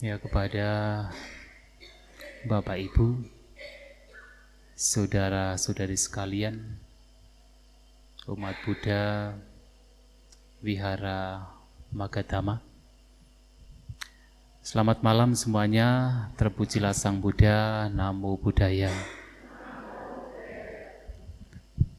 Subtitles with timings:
[0.00, 0.68] Ya kepada
[2.48, 3.20] Bapak Ibu,
[4.72, 6.56] saudara-saudari sekalian,
[8.24, 9.36] umat Buddha,
[10.64, 11.44] Wihara
[11.92, 12.64] Magadama.
[14.64, 18.88] Selamat malam semuanya, terpujilah Sang Buddha, Namo Buddhaya.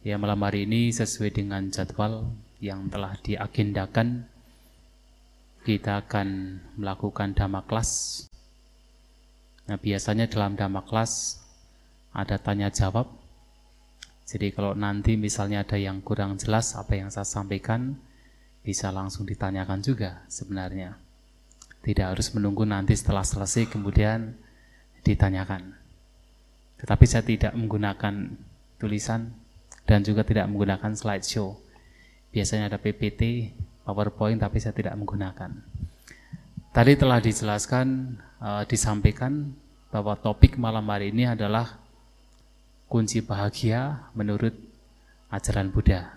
[0.02, 4.26] Ya malam hari ini sesuai dengan jadwal yang telah diagendakan
[5.62, 8.26] kita akan melakukan dhamma kelas.
[9.70, 11.38] Nah, biasanya dalam dhamma kelas
[12.18, 13.08] ada tanya jawab.
[14.26, 18.00] Jadi kalau nanti misalnya ada yang kurang jelas apa yang saya sampaikan,
[18.66, 20.98] bisa langsung ditanyakan juga sebenarnya.
[21.82, 24.38] Tidak harus menunggu nanti setelah selesai kemudian
[25.02, 25.74] ditanyakan.
[26.82, 28.34] Tetapi saya tidak menggunakan
[28.78, 29.34] tulisan
[29.86, 31.58] dan juga tidak menggunakan slideshow.
[32.32, 33.52] Biasanya ada PPT,
[33.92, 35.52] PowerPoint tapi saya tidak menggunakan.
[36.72, 39.52] Tadi telah dijelaskan, uh, disampaikan
[39.92, 41.76] bahwa topik malam hari ini adalah
[42.88, 44.56] kunci bahagia menurut
[45.28, 46.16] ajaran Buddha.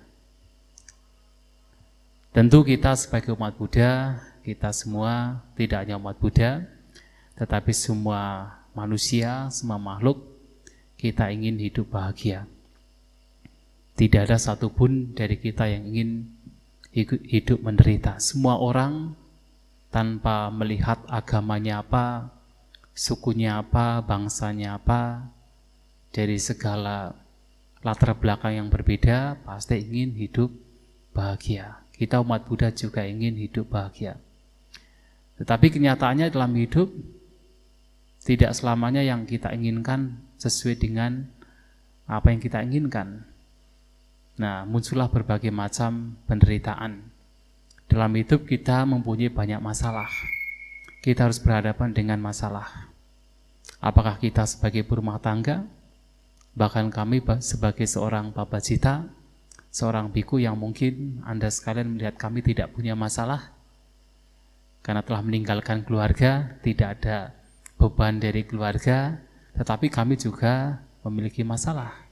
[2.35, 6.67] Tentu kita sebagai umat Buddha, kita semua tidak hanya umat Buddha,
[7.39, 10.23] tetapi semua manusia, semua makhluk,
[10.99, 12.47] kita ingin hidup bahagia.
[13.95, 16.34] Tidak ada satupun dari kita yang ingin
[16.95, 18.23] hidup menderita.
[18.23, 19.19] Semua orang
[19.91, 22.31] tanpa melihat agamanya apa,
[22.95, 25.27] sukunya apa, bangsanya apa,
[26.15, 27.19] dari segala
[27.83, 30.55] latar belakang yang berbeda, pasti ingin hidup
[31.11, 31.83] bahagia.
[31.95, 34.19] Kita umat Buddha juga ingin hidup bahagia.
[35.39, 36.91] Tetapi kenyataannya dalam hidup
[38.23, 41.29] tidak selamanya yang kita inginkan sesuai dengan
[42.07, 43.27] apa yang kita inginkan.
[44.35, 47.07] Nah, muncullah berbagai macam penderitaan.
[47.87, 50.11] Dalam hidup kita mempunyai banyak masalah.
[50.99, 52.91] Kita harus berhadapan dengan masalah.
[53.79, 55.63] Apakah kita sebagai berumah tangga,
[56.57, 59.07] bahkan kami sebagai seorang babajita,
[59.71, 63.55] seorang biku yang mungkin Anda sekalian melihat kami tidak punya masalah,
[64.83, 67.37] karena telah meninggalkan keluarga, tidak ada
[67.79, 69.17] beban dari keluarga,
[69.55, 72.04] tetapi kami juga memiliki masalah.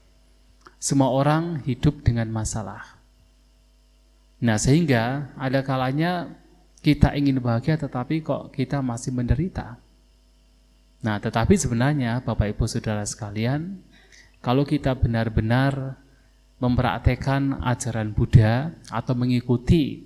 [0.83, 2.99] Semua orang hidup dengan masalah.
[4.43, 6.35] Nah, sehingga ada kalanya
[6.83, 9.79] kita ingin bahagia tetapi kok kita masih menderita.
[11.07, 13.79] Nah, tetapi sebenarnya Bapak Ibu Saudara sekalian,
[14.43, 16.03] kalau kita benar-benar
[16.59, 20.03] mempraktekkan ajaran Buddha atau mengikuti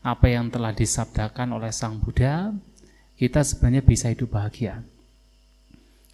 [0.00, 2.48] apa yang telah disabdakan oleh Sang Buddha,
[3.20, 4.80] kita sebenarnya bisa hidup bahagia.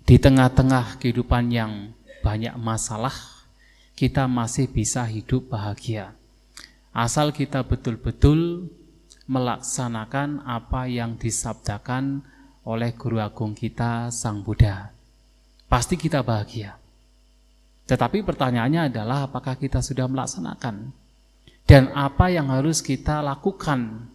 [0.02, 1.94] Di tengah-tengah kehidupan yang
[2.26, 3.39] banyak masalah,
[4.00, 6.16] kita masih bisa hidup bahagia.
[6.88, 8.72] Asal kita betul-betul
[9.28, 12.24] melaksanakan apa yang disabdakan
[12.64, 14.88] oleh guru agung kita Sang Buddha.
[15.68, 16.80] Pasti kita bahagia.
[17.84, 20.96] Tetapi pertanyaannya adalah apakah kita sudah melaksanakan?
[21.68, 24.08] Dan apa yang harus kita lakukan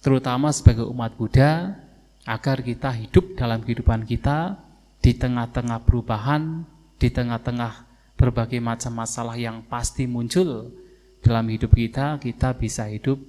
[0.00, 1.76] terutama sebagai umat Buddha
[2.24, 4.56] agar kita hidup dalam kehidupan kita
[5.04, 6.64] di tengah-tengah perubahan,
[6.96, 7.85] di tengah-tengah
[8.16, 10.72] berbagai macam masalah yang pasti muncul
[11.20, 13.20] dalam hidup kita, kita bisa hidup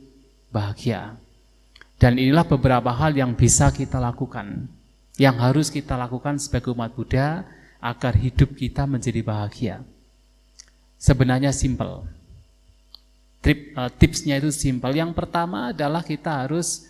[0.49, 1.19] bahagia.
[1.97, 4.69] Dan inilah beberapa hal yang bisa kita lakukan,
[5.19, 7.43] yang harus kita lakukan sebagai umat Buddha
[7.81, 9.75] agar hidup kita menjadi bahagia.
[10.97, 12.05] Sebenarnya simple.
[13.41, 14.93] Trip, uh, tipsnya itu simple.
[14.93, 16.85] Yang pertama adalah kita harus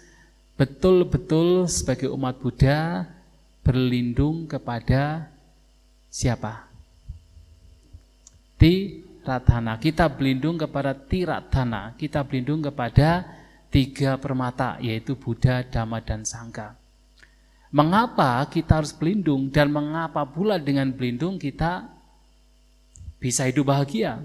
[0.59, 3.07] betul-betul sebagai umat Buddha
[3.63, 5.31] berlindung kepada
[6.11, 6.66] siapa?
[8.57, 9.78] Tiratana.
[9.78, 11.94] Kita berlindung kepada tiratana.
[11.95, 13.23] Kita berlindung kepada
[13.69, 16.73] tiga permata, yaitu Buddha, Dhamma, dan Sangha.
[17.69, 21.86] Mengapa kita harus berlindung dan mengapa pula dengan berlindung kita
[23.21, 24.24] bisa hidup bahagia?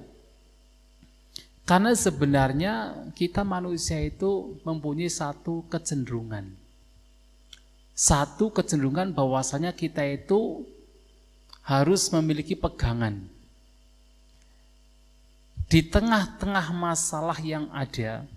[1.66, 2.74] Karena sebenarnya
[3.14, 6.54] kita manusia itu mempunyai satu kecenderungan.
[7.92, 10.66] Satu kecenderungan bahwasanya kita itu
[11.62, 13.31] harus memiliki pegangan
[15.72, 18.28] di tengah-tengah masalah yang ada,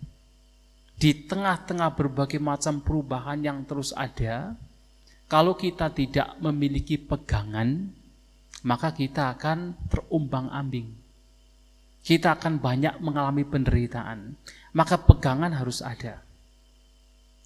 [0.95, 4.55] di tengah-tengah berbagai macam perubahan yang terus ada,
[5.27, 7.91] kalau kita tidak memiliki pegangan,
[8.63, 10.95] maka kita akan terumbang-ambing.
[12.07, 14.39] Kita akan banyak mengalami penderitaan.
[14.71, 16.23] Maka pegangan harus ada.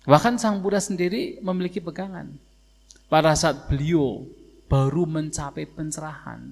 [0.05, 2.29] Bahkan Sang Buddha sendiri memiliki pegangan.
[3.09, 4.21] Pada saat beliau
[4.69, 6.45] baru mencapai pencerahan,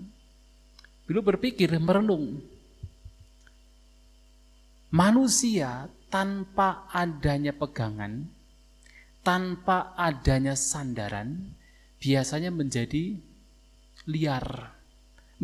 [1.05, 2.41] beliau berpikir, merenung,
[4.93, 8.23] manusia tanpa adanya pegangan,
[9.19, 11.51] tanpa adanya sandaran
[11.99, 13.19] biasanya menjadi
[14.07, 14.71] liar,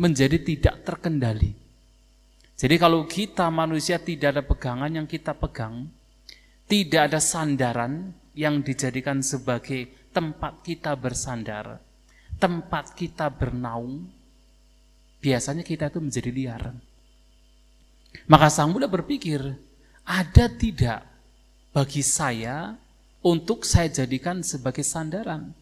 [0.00, 1.52] menjadi tidak terkendali.
[2.54, 5.90] Jadi kalau kita manusia tidak ada pegangan yang kita pegang,
[6.64, 11.82] tidak ada sandaran yang dijadikan sebagai tempat kita bersandar,
[12.40, 14.06] tempat kita bernaung,
[15.18, 16.93] biasanya kita itu menjadi liar.
[18.24, 19.40] Maka sang Buddha berpikir,
[20.04, 21.04] ada tidak
[21.74, 22.78] bagi saya
[23.24, 25.52] untuk saya jadikan sebagai sandaran,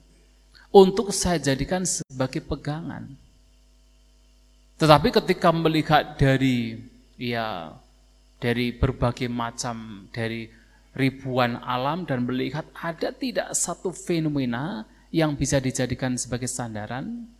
[0.74, 3.06] untuk saya jadikan sebagai pegangan.
[4.82, 6.74] Tetapi ketika melihat dari
[7.14, 7.70] ya
[8.42, 10.50] dari berbagai macam dari
[10.98, 14.82] ribuan alam dan melihat ada tidak satu fenomena
[15.14, 17.30] yang bisa dijadikan sebagai sandaran,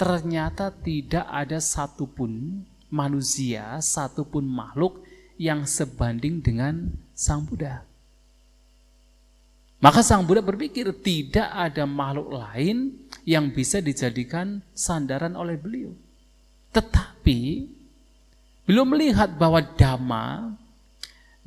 [0.00, 5.00] ternyata tidak ada satupun manusia, satupun makhluk
[5.40, 7.86] yang sebanding dengan Sang Buddha.
[9.80, 15.96] Maka Sang Buddha berpikir tidak ada makhluk lain yang bisa dijadikan sandaran oleh beliau.
[16.76, 17.64] Tetapi
[18.68, 20.52] beliau melihat bahwa dhamma,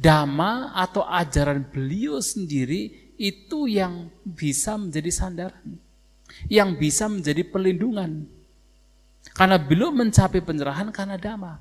[0.02, 5.78] dhamma atau ajaran beliau sendiri itu yang bisa menjadi sandaran,
[6.50, 8.26] yang bisa menjadi perlindungan.
[9.34, 11.58] Karena beliau mencapai penyerahan karena dhamma.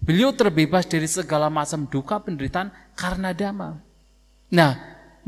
[0.00, 3.80] Beliau terbebas dari segala macam duka penderitaan karena dhamma.
[4.52, 4.72] Nah,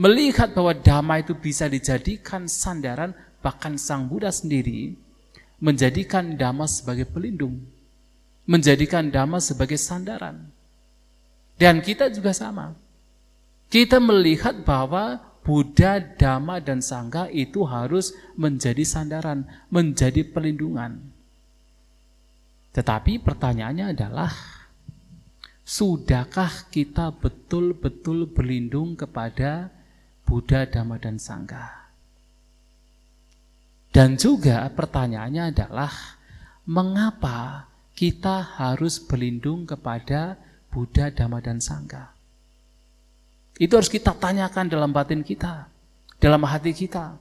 [0.00, 3.12] melihat bahwa damai itu bisa dijadikan sandaran,
[3.44, 4.96] bahkan Sang Buddha sendiri
[5.58, 7.58] menjadikan dhamma sebagai pelindung,
[8.46, 10.48] menjadikan dhamma sebagai sandaran.
[11.58, 12.78] Dan kita juga sama.
[13.68, 21.00] Kita melihat bahwa Buddha, Dhamma, dan Sangha itu harus menjadi sandaran, menjadi pelindungan.
[22.78, 24.30] Tetapi pertanyaannya adalah,
[25.66, 29.74] sudahkah kita betul-betul berlindung kepada
[30.22, 31.90] Buddha, Dhamma, dan Sangha.
[33.90, 35.90] Dan juga pertanyaannya adalah,
[36.70, 37.66] mengapa
[37.98, 40.38] kita harus berlindung kepada
[40.70, 42.14] Buddha, Dhamma, dan Sangha?
[43.58, 45.66] Itu harus kita tanyakan dalam batin kita,
[46.22, 47.18] dalam hati kita.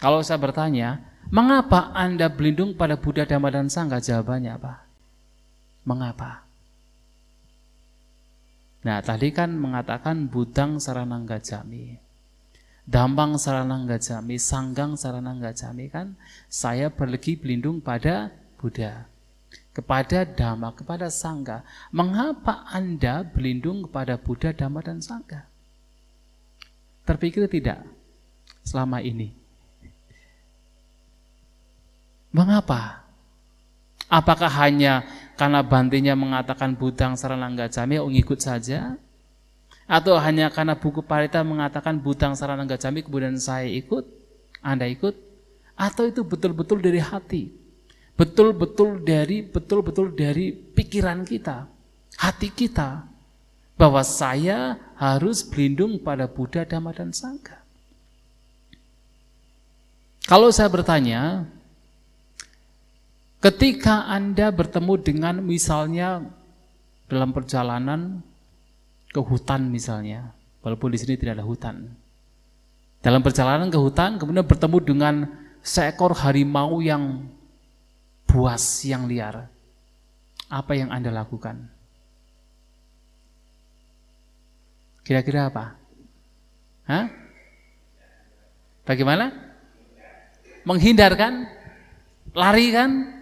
[0.00, 4.00] Kalau saya bertanya, mengapa Anda berlindung pada Buddha, Dhamma, dan Sangha?
[4.00, 4.84] Jawabannya apa?
[5.84, 6.44] Mengapa?
[8.84, 11.96] Nah, tadi kan mengatakan budang saranang gajami.
[12.84, 16.20] Dambang saranang gajami, sanggang saranang gajami kan
[16.52, 18.28] saya pergi berlindung pada
[18.60, 19.08] Buddha,
[19.72, 21.64] kepada Dhamma, kepada Sangga.
[21.96, 25.48] Mengapa Anda berlindung kepada Buddha, Dhamma, dan Sangga?
[27.08, 27.88] Terpikir tidak
[28.68, 29.43] selama ini?
[32.34, 33.06] Mengapa?
[34.10, 35.06] Apakah hanya
[35.38, 38.98] karena bantinya mengatakan budang saranangga jami, oh ngikut saja?
[39.86, 44.02] Atau hanya karena buku parita mengatakan budang saranangga jami, kemudian saya ikut,
[44.66, 45.14] Anda ikut?
[45.78, 47.54] Atau itu betul-betul dari hati?
[48.18, 51.66] Betul-betul dari betul-betul dari pikiran kita,
[52.18, 53.06] hati kita,
[53.74, 57.62] bahwa saya harus berlindung pada Buddha, Dhamma, dan Sangha.
[60.24, 61.44] Kalau saya bertanya,
[63.44, 66.24] Ketika Anda bertemu dengan misalnya
[67.12, 68.24] dalam perjalanan
[69.12, 70.32] ke hutan misalnya,
[70.64, 71.92] walaupun di sini tidak ada hutan.
[73.04, 75.14] Dalam perjalanan ke hutan kemudian bertemu dengan
[75.60, 77.28] seekor harimau yang
[78.24, 79.52] buas yang liar.
[80.48, 81.68] Apa yang Anda lakukan?
[85.04, 85.76] Kira-kira apa?
[86.88, 87.12] Hah?
[88.88, 89.36] Bagaimana?
[90.64, 91.44] Menghindarkan?
[92.32, 93.13] Lari kan?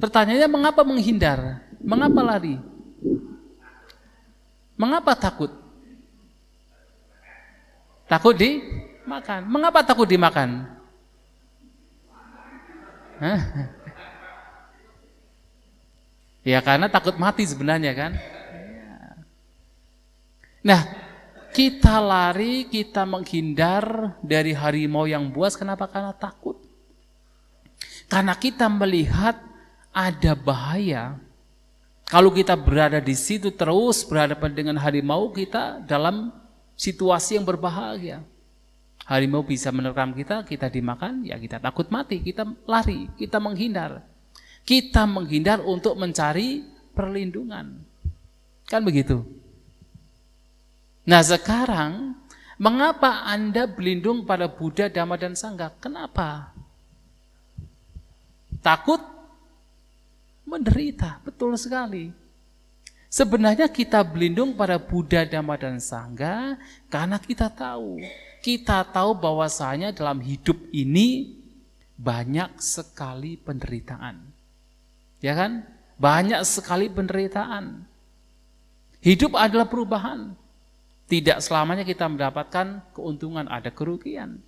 [0.00, 1.60] Pertanyaannya mengapa menghindar?
[1.84, 2.56] Mengapa lari?
[4.80, 5.52] Mengapa takut?
[8.08, 9.44] Takut dimakan.
[9.44, 10.64] Mengapa takut dimakan?
[13.20, 13.40] Hah?
[16.40, 18.16] Ya karena takut mati sebenarnya kan.
[20.64, 20.80] Nah,
[21.52, 25.52] kita lari, kita menghindar dari harimau yang buas.
[25.60, 25.84] Kenapa?
[25.84, 26.56] Karena takut.
[28.08, 29.49] Karena kita melihat
[29.90, 31.18] ada bahaya.
[32.10, 36.34] Kalau kita berada di situ terus berhadapan dengan harimau, kita dalam
[36.74, 38.22] situasi yang berbahaya.
[39.06, 44.02] Harimau bisa menerkam kita, kita dimakan, ya kita takut mati, kita lari, kita menghindar.
[44.66, 47.78] Kita menghindar untuk mencari perlindungan.
[48.66, 49.26] Kan begitu?
[51.06, 52.14] Nah sekarang,
[52.54, 55.74] mengapa Anda berlindung pada Buddha, Dhamma, dan Sangha?
[55.82, 56.54] Kenapa?
[58.62, 59.00] Takut
[60.50, 62.10] menderita, betul sekali.
[63.10, 67.98] Sebenarnya kita berlindung pada Buddha, Dhamma, dan Sangha karena kita tahu.
[68.42, 71.38] Kita tahu bahwasanya dalam hidup ini
[71.98, 74.22] banyak sekali penderitaan.
[75.18, 75.66] Ya kan?
[76.00, 77.84] Banyak sekali penderitaan.
[79.04, 80.32] Hidup adalah perubahan.
[81.10, 84.38] Tidak selamanya kita mendapatkan keuntungan, ada kerugian.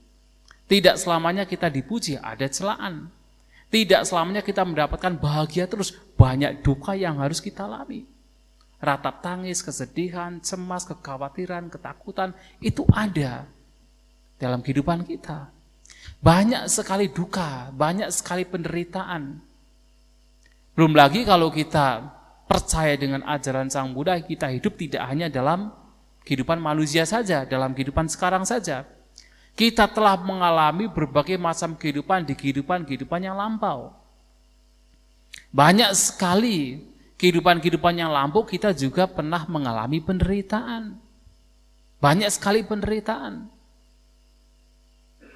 [0.70, 3.10] Tidak selamanya kita dipuji, ada celaan.
[3.72, 8.12] Tidak selamanya kita mendapatkan bahagia terus, banyak duka yang harus kita alami
[8.82, 13.46] ratap tangis, kesedihan, cemas, kekhawatiran, ketakutan, itu ada
[14.42, 15.54] dalam kehidupan kita.
[16.18, 19.38] Banyak sekali duka, banyak sekali penderitaan.
[20.74, 22.10] Belum lagi kalau kita
[22.50, 25.70] percaya dengan ajaran Sang Buddha, kita hidup tidak hanya dalam
[26.26, 28.82] kehidupan manusia saja, dalam kehidupan sekarang saja.
[29.52, 33.92] Kita telah mengalami berbagai macam kehidupan di kehidupan-kehidupan yang lampau.
[35.52, 36.80] Banyak sekali
[37.20, 40.96] kehidupan-kehidupan yang lampau kita juga pernah mengalami penderitaan.
[42.00, 43.46] Banyak sekali penderitaan.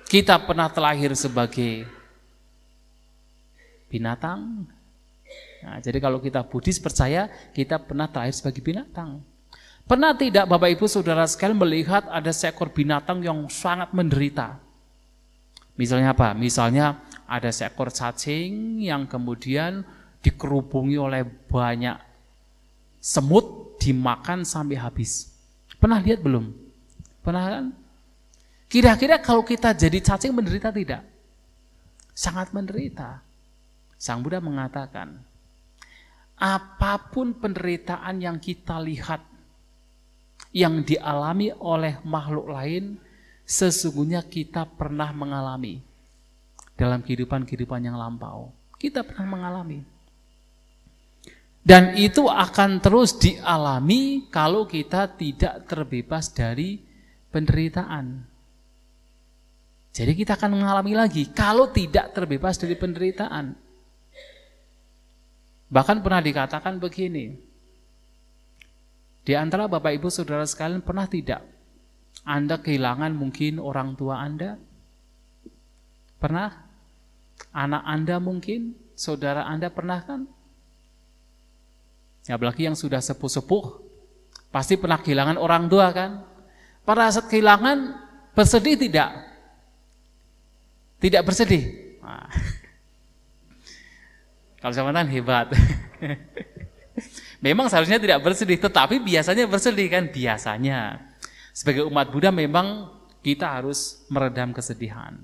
[0.09, 1.85] Kita pernah terlahir sebagai
[3.93, 4.67] binatang.
[5.63, 9.21] Nah, jadi kalau kita Buddhis percaya kita pernah terlahir sebagai binatang.
[9.87, 14.59] Pernah tidak Bapak Ibu Saudara sekalian melihat ada seekor binatang yang sangat menderita?
[15.79, 16.35] Misalnya apa?
[16.35, 19.87] Misalnya ada seekor cacing yang kemudian
[20.27, 22.03] dikerubungi oleh banyak
[22.99, 25.31] semut, dimakan sampai habis.
[25.79, 26.51] Pernah lihat belum?
[27.23, 27.65] Pernah kan?
[28.67, 31.07] Kira-kira kalau kita jadi cacing menderita tidak?
[32.11, 33.23] Sangat menderita.
[33.95, 35.23] Sang Buddha mengatakan,
[36.35, 39.36] apa pun penderitaan yang kita lihat,
[40.55, 42.99] yang dialami oleh makhluk lain,
[43.47, 45.81] sesungguhnya kita pernah mengalami
[46.77, 48.53] dalam kehidupan-kehidupan yang lampau.
[48.77, 49.81] Kita pernah mengalami.
[51.67, 56.79] Dan itu akan terus dialami kalau kita tidak terbebas dari
[57.35, 58.23] penderitaan.
[59.91, 63.57] Jadi kita akan mengalami lagi kalau tidak terbebas dari penderitaan.
[65.67, 67.35] Bahkan pernah dikatakan begini.
[69.27, 71.43] Di antara Bapak Ibu Saudara sekalian pernah tidak
[72.23, 74.55] Anda kehilangan mungkin orang tua Anda?
[76.23, 76.55] Pernah?
[77.51, 78.79] Anak Anda mungkin?
[78.95, 80.31] Saudara Anda pernah kan?
[82.31, 83.83] Ya, apalagi yang sudah sepuh-sepuh,
[84.55, 86.23] pasti pernah kehilangan orang tua kan?
[86.87, 87.99] Pada saat kehilangan,
[88.35, 89.11] bersedih tidak?
[91.03, 91.99] Tidak bersedih?
[91.99, 92.31] Nah.
[94.63, 95.51] Kalau zaman hebat.
[97.41, 100.05] memang seharusnya tidak bersedih, tetapi biasanya bersedih kan?
[100.09, 101.01] Biasanya.
[101.57, 102.93] Sebagai umat Buddha memang
[103.25, 105.17] kita harus meredam kesedihan.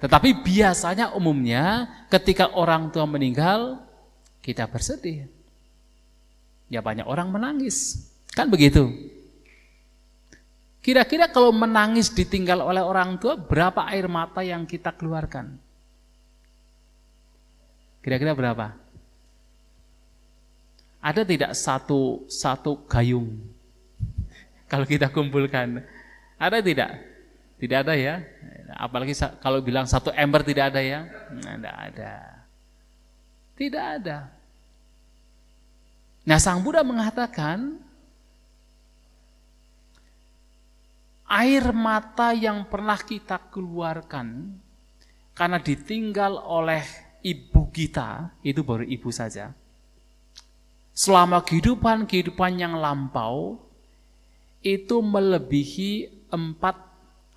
[0.00, 3.84] Tetapi biasanya umumnya ketika orang tua meninggal,
[4.40, 5.28] kita bersedih
[6.70, 8.06] ya banyak orang menangis.
[8.30, 8.88] Kan begitu?
[10.80, 15.60] Kira-kira kalau menangis ditinggal oleh orang tua, berapa air mata yang kita keluarkan?
[18.00, 18.72] Kira-kira berapa?
[21.00, 23.40] Ada tidak satu satu gayung?
[24.68, 25.82] Kalau kita kumpulkan,
[26.36, 27.00] ada tidak?
[27.60, 28.22] Tidak ada ya.
[28.76, 31.00] Apalagi kalau bilang satu ember tidak ada ya,
[31.32, 32.12] tidak ada.
[33.58, 34.18] Tidak ada.
[36.24, 37.80] Nah, Sang Buddha mengatakan
[41.28, 44.56] air mata yang pernah kita keluarkan
[45.36, 46.84] karena ditinggal oleh
[47.24, 49.52] ibu kita, itu baru ibu saja.
[51.00, 53.56] Selama kehidupan-kehidupan yang lampau,
[54.60, 56.76] itu melebihi empat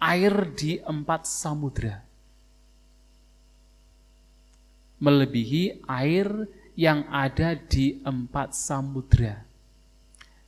[0.04, 2.04] air di empat samudra.
[5.00, 6.28] Melebihi air
[6.76, 9.48] yang ada di empat samudra.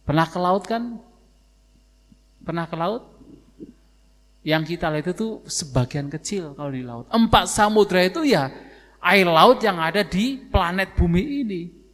[0.03, 0.99] Pernah ke laut kan?
[2.43, 3.15] Pernah ke laut?
[4.43, 7.07] Yang kita lihat itu sebagian kecil kalau di laut.
[7.07, 8.51] Empat samudra itu ya
[8.99, 11.84] air laut yang ada di planet bumi ini.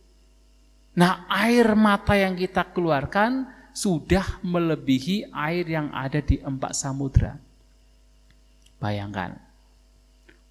[0.97, 7.39] Nah air mata yang kita keluarkan sudah melebihi air yang ada di empat samudra.
[8.81, 9.39] Bayangkan.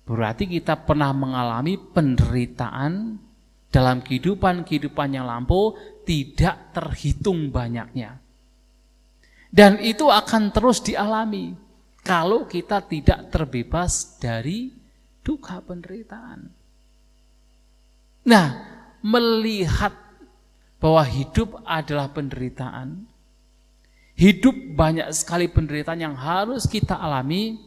[0.09, 3.21] Berarti kita pernah mengalami penderitaan
[3.71, 8.19] dalam kehidupan-kehidupan yang lampau tidak terhitung banyaknya.
[9.51, 11.55] Dan itu akan terus dialami
[12.03, 14.71] kalau kita tidak terbebas dari
[15.23, 16.49] duka penderitaan.
[18.27, 18.49] Nah,
[19.03, 19.95] melihat
[20.81, 23.05] bahwa hidup adalah penderitaan,
[24.17, 27.61] hidup banyak sekali penderitaan yang harus kita alami,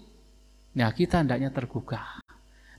[0.73, 2.23] nah kita hendaknya tergugah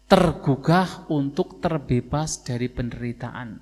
[0.05, 3.57] tergugah untuk terbebas dari penderitaan.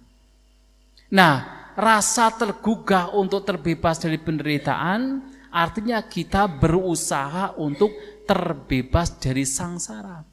[1.12, 1.34] Nah,
[1.78, 7.92] rasa tergugah untuk terbebas dari penderitaan artinya kita berusaha untuk
[8.24, 10.24] terbebas dari sangsara.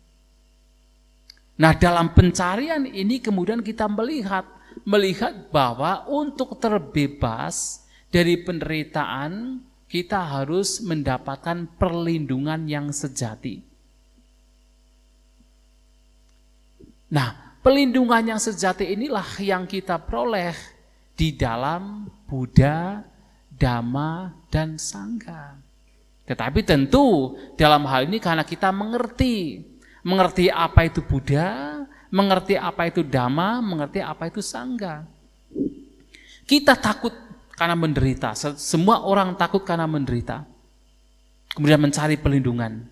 [1.60, 4.48] Nah, dalam pencarian ini kemudian kita melihat
[4.84, 13.66] melihat bahwa untuk terbebas dari penderitaan kita harus mendapatkan perlindungan yang sejati.
[17.10, 20.54] Nah, perlindungan yang sejati inilah yang kita peroleh
[21.18, 23.02] di dalam Buddha,
[23.50, 25.58] Dhamma, dan Sangha.
[26.30, 29.66] Tetapi tentu dalam hal ini karena kita mengerti,
[30.06, 31.79] mengerti apa itu Buddha,
[32.10, 35.06] mengerti apa itu Dhamma, mengerti apa itu Sangha.
[36.46, 37.14] Kita takut
[37.54, 38.34] karena menderita.
[38.58, 40.46] Semua orang takut karena menderita.
[41.54, 42.86] Kemudian mencari pelindungan.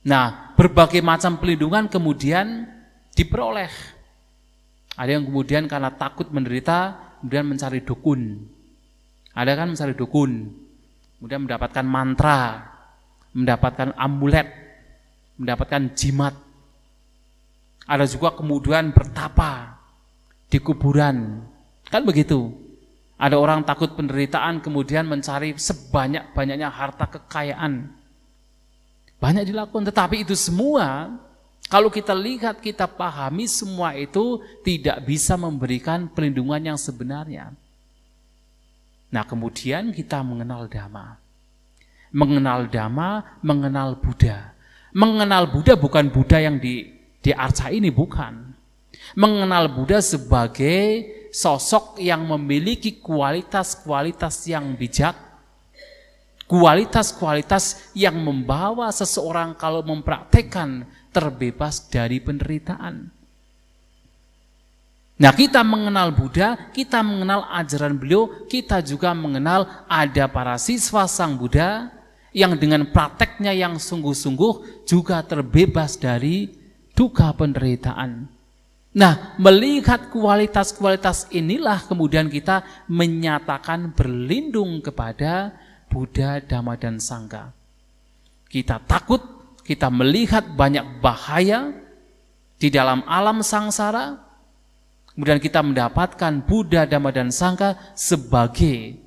[0.00, 2.64] Nah, berbagai macam pelindungan kemudian
[3.12, 3.68] diperoleh.
[4.96, 8.48] Ada yang kemudian karena takut menderita, kemudian mencari dukun.
[9.36, 10.52] Ada kan mencari dukun,
[11.20, 12.64] kemudian mendapatkan mantra,
[13.36, 14.48] mendapatkan amulet,
[15.36, 16.34] mendapatkan jimat.
[17.90, 19.82] Ada juga kemudian bertapa
[20.46, 21.42] di kuburan,
[21.90, 22.54] Kan begitu.
[23.18, 27.90] Ada orang takut penderitaan kemudian mencari sebanyak-banyaknya harta kekayaan.
[29.20, 31.18] Banyak dilakukan, tetapi itu semua
[31.70, 37.54] kalau kita lihat, kita pahami semua itu tidak bisa memberikan perlindungan yang sebenarnya.
[39.14, 41.14] Nah kemudian kita mengenal Dhamma.
[42.10, 44.50] Mengenal Dhamma, mengenal Buddha.
[44.90, 46.90] Mengenal Buddha bukan Buddha yang di,
[47.20, 48.52] di Arca ini, bukan.
[49.16, 55.14] Mengenal Buddha sebagai sosok yang memiliki kualitas-kualitas yang bijak,
[56.50, 60.84] kualitas-kualitas yang membawa seseorang kalau mempraktekkan
[61.14, 63.10] terbebas dari penderitaan.
[65.20, 71.36] Nah kita mengenal Buddha, kita mengenal ajaran beliau, kita juga mengenal ada para siswa sang
[71.36, 71.92] Buddha
[72.32, 76.59] yang dengan prakteknya yang sungguh-sungguh juga terbebas dari
[77.00, 78.28] duka penderitaan.
[78.92, 82.60] Nah, melihat kualitas-kualitas inilah kemudian kita
[82.92, 85.56] menyatakan berlindung kepada
[85.88, 87.56] Buddha, Dhamma, dan Sangha.
[88.52, 89.24] Kita takut,
[89.64, 91.72] kita melihat banyak bahaya
[92.60, 94.20] di dalam alam sangsara,
[95.16, 99.00] kemudian kita mendapatkan Buddha, Dhamma, dan Sangha sebagai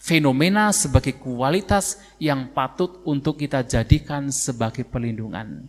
[0.00, 5.68] fenomena, sebagai kualitas yang patut untuk kita jadikan sebagai pelindungan.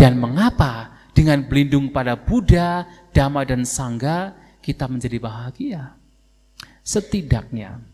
[0.00, 4.32] Dan mengapa dengan berlindung pada Buddha, Dhamma, dan Sangha,
[4.64, 5.92] kita menjadi bahagia.
[6.80, 7.84] Setidaknya,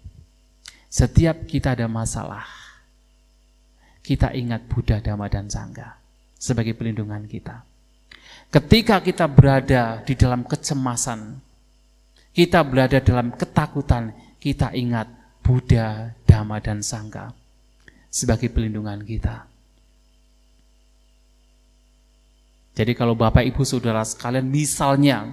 [0.87, 2.47] setiap kita ada masalah,
[4.07, 5.99] kita ingat Buddha, Dhamma, dan Sangha
[6.38, 7.66] sebagai pelindungan kita.
[8.55, 11.42] Ketika kita berada di dalam kecemasan,
[12.31, 15.11] kita berada dalam ketakutan, kita ingat
[15.42, 17.35] Buddha, Dhamma, dan Sangha
[18.14, 19.56] sebagai pelindungan kita.
[22.77, 25.33] Jadi kalau Bapak Ibu Saudara sekalian misalnya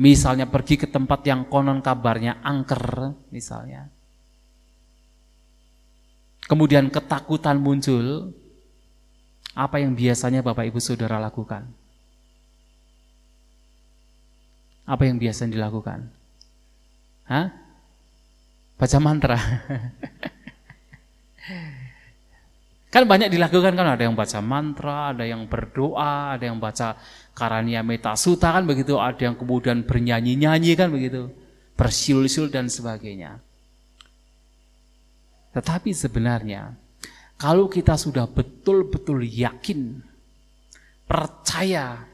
[0.00, 3.92] misalnya pergi ke tempat yang konon kabarnya angker misalnya.
[6.48, 8.32] Kemudian ketakutan muncul,
[9.52, 11.68] apa yang biasanya Bapak Ibu Saudara lakukan?
[14.88, 16.08] Apa yang biasanya dilakukan?
[17.28, 17.52] Hah?
[18.80, 19.36] Baca mantra.
[22.88, 23.84] Kan banyak dilakukan kan?
[23.84, 26.96] Ada yang baca mantra, ada yang berdoa, ada yang baca
[27.36, 31.28] karania metasuta kan begitu, ada yang kemudian bernyanyi-nyanyi kan begitu,
[31.76, 33.44] bersiul-siul dan sebagainya.
[35.52, 36.72] Tetapi sebenarnya
[37.36, 40.00] kalau kita sudah betul-betul yakin,
[41.04, 42.08] percaya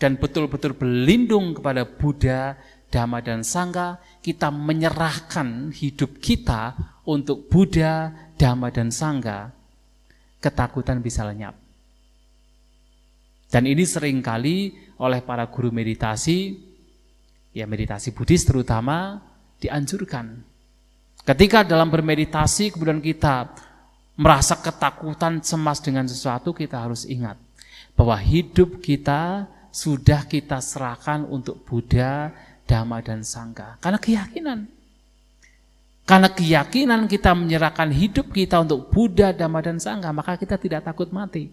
[0.00, 2.56] dan betul-betul berlindung kepada Buddha,
[2.88, 6.74] Dhamma dan Sangha, kita menyerahkan hidup kita
[7.04, 9.61] untuk Buddha, Dhamma dan Sangha
[10.42, 11.54] ketakutan bisa lenyap.
[13.46, 16.56] Dan ini sering kali oleh para guru meditasi,
[17.54, 19.22] ya meditasi Buddhis terutama,
[19.62, 20.40] dianjurkan.
[21.22, 23.54] Ketika dalam bermeditasi kemudian kita
[24.18, 27.38] merasa ketakutan, cemas dengan sesuatu, kita harus ingat
[27.94, 32.32] bahwa hidup kita sudah kita serahkan untuk Buddha,
[32.66, 33.76] Dhamma, dan Sangha.
[33.78, 34.81] Karena keyakinan.
[36.02, 41.06] Karena keyakinan kita menyerahkan hidup kita untuk Buddha, Dhamma, dan Sangha, maka kita tidak takut
[41.14, 41.46] mati.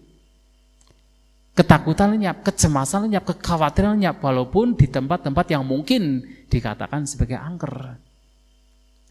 [1.54, 7.94] Ketakutan lenyap, kecemasan lenyap, kekhawatiran lenyap, walaupun di tempat-tempat yang mungkin dikatakan sebagai angker.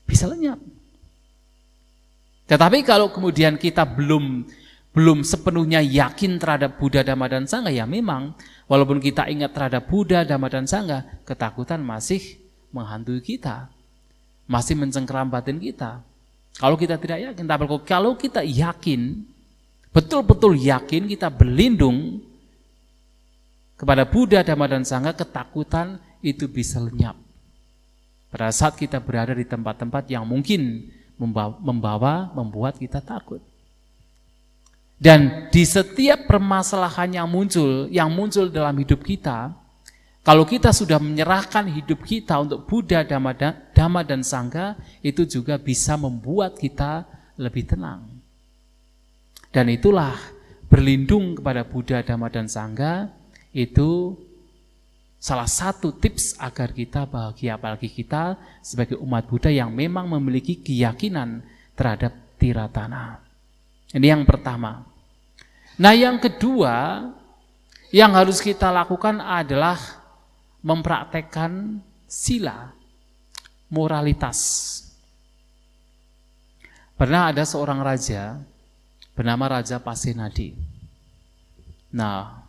[0.03, 0.59] Bisa lenyap.
[2.49, 4.43] Tetapi kalau kemudian kita belum
[4.89, 8.35] belum sepenuhnya yakin terhadap Buddha, Dhamma, dan Sangha, ya memang
[8.67, 12.41] walaupun kita ingat terhadap Buddha, Dhamma, dan Sangha, ketakutan masih
[12.73, 13.69] menghantui kita,
[14.49, 16.01] masih mencengkeram batin kita.
[16.57, 19.21] Kalau kita tidak yakin, tapi kalau kita yakin,
[19.93, 22.25] betul-betul yakin kita berlindung
[23.77, 27.15] kepada Buddha, Dhamma, dan Sangha, ketakutan itu bisa lenyap.
[28.33, 30.89] Pada saat kita berada di tempat-tempat yang mungkin
[31.61, 33.39] membawa, membuat kita takut.
[34.99, 39.55] Dan di setiap permasalahan yang muncul, yang muncul dalam hidup kita,
[40.19, 43.31] kalau kita sudah menyerahkan hidup kita untuk Buddha, Dhamma,
[43.71, 47.07] Dhamma dan Sangha, itu juga bisa membuat kita
[47.39, 48.03] lebih tenang.
[49.49, 50.13] Dan itulah
[50.67, 53.09] berlindung kepada Buddha, Dhamma, dan Sangha,
[53.55, 54.13] itu
[55.17, 61.41] salah satu tips agar kita bahagia, apalagi kita sebagai umat Buddha yang memang memiliki keyakinan
[61.73, 63.23] terhadap tiratana.
[63.95, 64.85] Ini yang pertama.
[65.79, 67.07] Nah yang kedua
[67.89, 69.98] yang harus kita lakukan adalah
[70.63, 72.73] mempraktekkan sila,
[73.71, 74.39] moralitas.
[76.99, 78.43] Pernah ada seorang raja
[79.15, 80.51] bernama Raja Pasenadi.
[81.95, 82.43] Nah,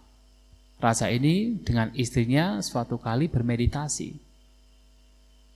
[0.83, 4.11] raja ini dengan istrinya suatu kali bermeditasi.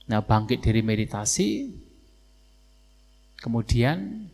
[0.07, 1.75] Nah, bangkit dari meditasi,
[3.41, 4.31] kemudian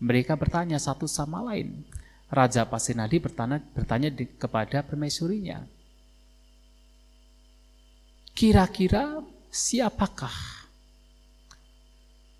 [0.00, 1.84] mereka bertanya satu sama lain.
[2.32, 4.08] Raja Pasenadi bertanya, bertanya
[4.40, 5.77] kepada permaisurinya.
[8.38, 9.18] Kira-kira
[9.50, 10.30] siapakah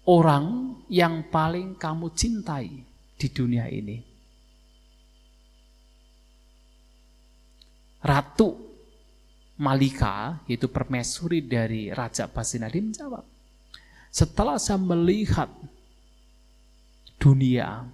[0.07, 2.71] orang yang paling kamu cintai
[3.19, 3.99] di dunia ini?
[7.99, 8.55] Ratu
[9.59, 13.27] Malika, yaitu permaisuri dari Raja Pasenadi menjawab,
[14.15, 15.51] setelah saya melihat
[17.19, 17.91] dunia,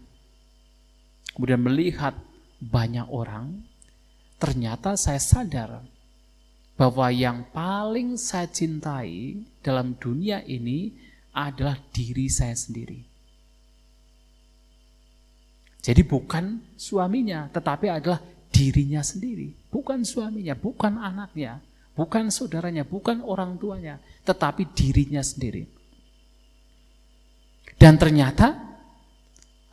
[1.33, 2.12] kemudian melihat
[2.61, 3.64] banyak orang,
[4.37, 5.94] ternyata saya sadar
[6.75, 10.91] bahwa yang paling saya cintai dalam dunia ini
[11.31, 13.03] adalah diri saya sendiri.
[15.85, 19.53] Jadi bukan suaminya, tetapi adalah dirinya sendiri.
[19.69, 21.61] Bukan suaminya, bukan anaknya,
[21.93, 25.69] bukan saudaranya, bukan orang tuanya, tetapi dirinya sendiri.
[27.77, 28.55] Dan ternyata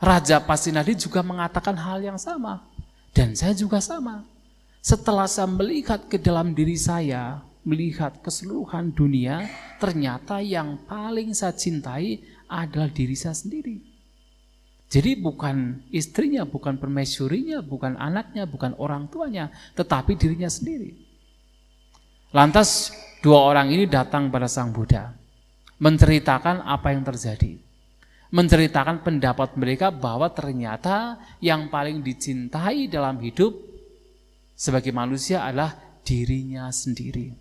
[0.02, 2.66] Raja Pasinadi juga mengatakan hal yang sama.
[3.14, 4.26] Dan saya juga sama.
[4.82, 9.46] Setelah saya melihat ke dalam diri saya, melihat keseluruhan dunia,
[9.78, 12.18] ternyata yang paling saya cintai
[12.50, 13.78] adalah diri saya sendiri.
[14.90, 20.98] Jadi bukan istrinya, bukan permaisurinya, bukan anaknya, bukan orang tuanya, tetapi dirinya sendiri.
[22.34, 22.90] Lantas
[23.22, 25.14] dua orang ini datang pada Sang Buddha,
[25.78, 27.70] menceritakan apa yang terjadi
[28.32, 33.71] menceritakan pendapat mereka bahwa ternyata yang paling dicintai dalam hidup
[34.62, 35.74] sebagai manusia adalah
[36.06, 37.34] dirinya sendiri.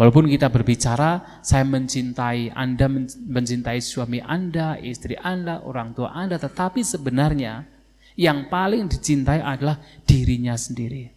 [0.00, 2.88] Walaupun kita berbicara, saya mencintai Anda,
[3.28, 7.68] mencintai suami Anda, istri Anda, orang tua Anda, tetapi sebenarnya
[8.16, 9.76] yang paling dicintai adalah
[10.08, 11.12] dirinya sendiri.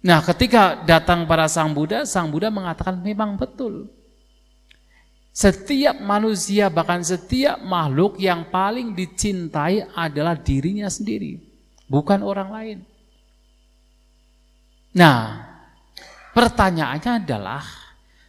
[0.00, 3.92] Nah, ketika datang para Sang Buddha, Sang Buddha mengatakan memang betul.
[5.36, 11.49] Setiap manusia bahkan setiap makhluk yang paling dicintai adalah dirinya sendiri,
[11.90, 12.78] bukan orang lain.
[14.94, 15.42] Nah,
[16.30, 17.66] pertanyaannya adalah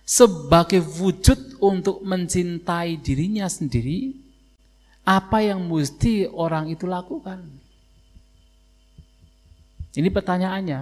[0.02, 4.18] sebagai wujud untuk mencintai dirinya sendiri,
[5.06, 7.46] apa yang mesti orang itu lakukan?
[9.94, 10.82] Ini pertanyaannya.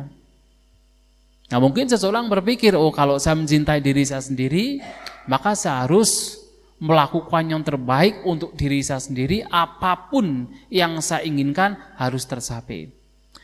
[1.50, 4.80] Nah mungkin seseorang berpikir, oh kalau saya mencintai diri saya sendiri,
[5.26, 6.39] maka saya harus
[6.80, 12.88] melakukan yang terbaik untuk diri saya sendiri, apa pun yang saya inginkan harus tercapai.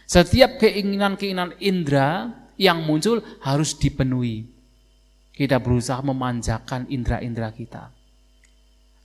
[0.08, 4.48] Setiap keinginan-keinginan indera yang muncul harus dipenuhi.
[5.36, 7.92] Kita berusaha memanjakan indera-indera kita.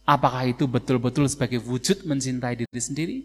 [0.06, 3.18] Apakah itu betul-betul sebagai wujud mencintai diri sendiri?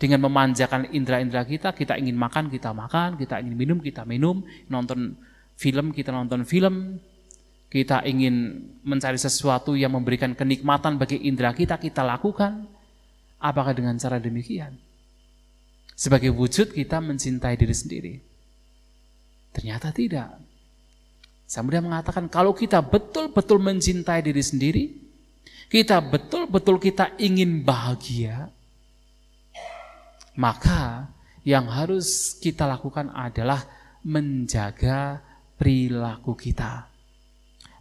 [0.00, 5.14] Dengan memanjakan indera-indera kita, kita ingin makan, kita makan, kita ingin minum, kita minum, nonton
[5.60, 6.98] film, kita nonton film,
[7.72, 12.68] kita ingin mencari sesuatu yang memberikan kenikmatan bagi indera kita, kita lakukan.
[13.40, 14.76] Apakah dengan cara demikian?
[15.96, 18.14] Sebagai wujud kita mencintai diri sendiri.
[19.56, 20.36] Ternyata tidak.
[21.64, 24.84] Mudah mengatakan kalau kita betul-betul mencintai diri sendiri,
[25.72, 28.52] kita betul-betul kita ingin bahagia,
[30.36, 31.08] maka
[31.40, 33.64] yang harus kita lakukan adalah
[34.04, 35.24] menjaga
[35.56, 36.91] perilaku kita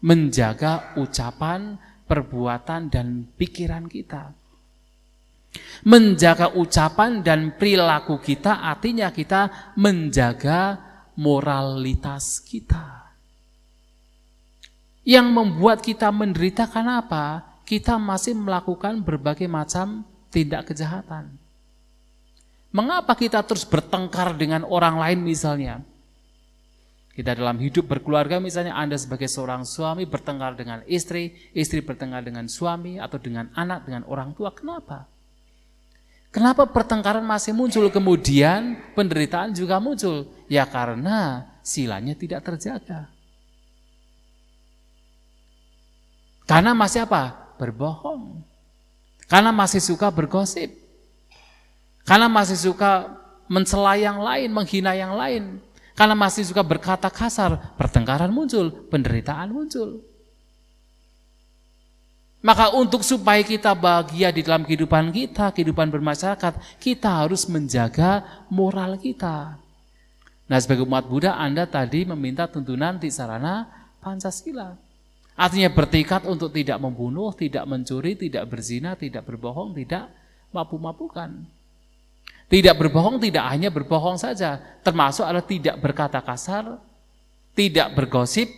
[0.01, 1.77] menjaga ucapan,
[2.09, 4.33] perbuatan, dan pikiran kita.
[5.85, 10.79] Menjaga ucapan dan perilaku kita artinya kita menjaga
[11.19, 13.13] moralitas kita.
[15.01, 17.57] Yang membuat kita menderita karena apa?
[17.65, 21.35] Kita masih melakukan berbagai macam tindak kejahatan.
[22.71, 25.83] Mengapa kita terus bertengkar dengan orang lain misalnya?
[27.21, 32.49] Kita dalam hidup berkeluarga misalnya Anda sebagai seorang suami bertengkar dengan istri, istri bertengkar dengan
[32.49, 34.49] suami atau dengan anak, dengan orang tua.
[34.49, 35.05] Kenapa?
[36.33, 40.33] Kenapa pertengkaran masih muncul kemudian penderitaan juga muncul?
[40.49, 43.13] Ya karena silanya tidak terjaga.
[46.49, 47.53] Karena masih apa?
[47.61, 48.41] Berbohong.
[49.29, 50.73] Karena masih suka bergosip.
[52.01, 53.13] Karena masih suka
[53.45, 55.61] mencela yang lain, menghina yang lain.
[56.01, 60.01] Karena masih suka berkata kasar, pertengkaran muncul, penderitaan muncul.
[62.41, 68.97] Maka untuk supaya kita bahagia di dalam kehidupan kita, kehidupan bermasyarakat, kita harus menjaga moral
[68.97, 69.61] kita.
[70.49, 73.69] Nah sebagai umat Buddha Anda tadi meminta tuntunan di sarana
[74.01, 74.73] Pancasila.
[75.37, 80.09] Artinya bertekad untuk tidak membunuh, tidak mencuri, tidak berzina, tidak berbohong, tidak
[80.49, 81.60] mabuk-mabukan.
[82.51, 86.83] Tidak berbohong tidak hanya berbohong saja, termasuk adalah tidak berkata kasar,
[87.55, 88.51] tidak bergosip,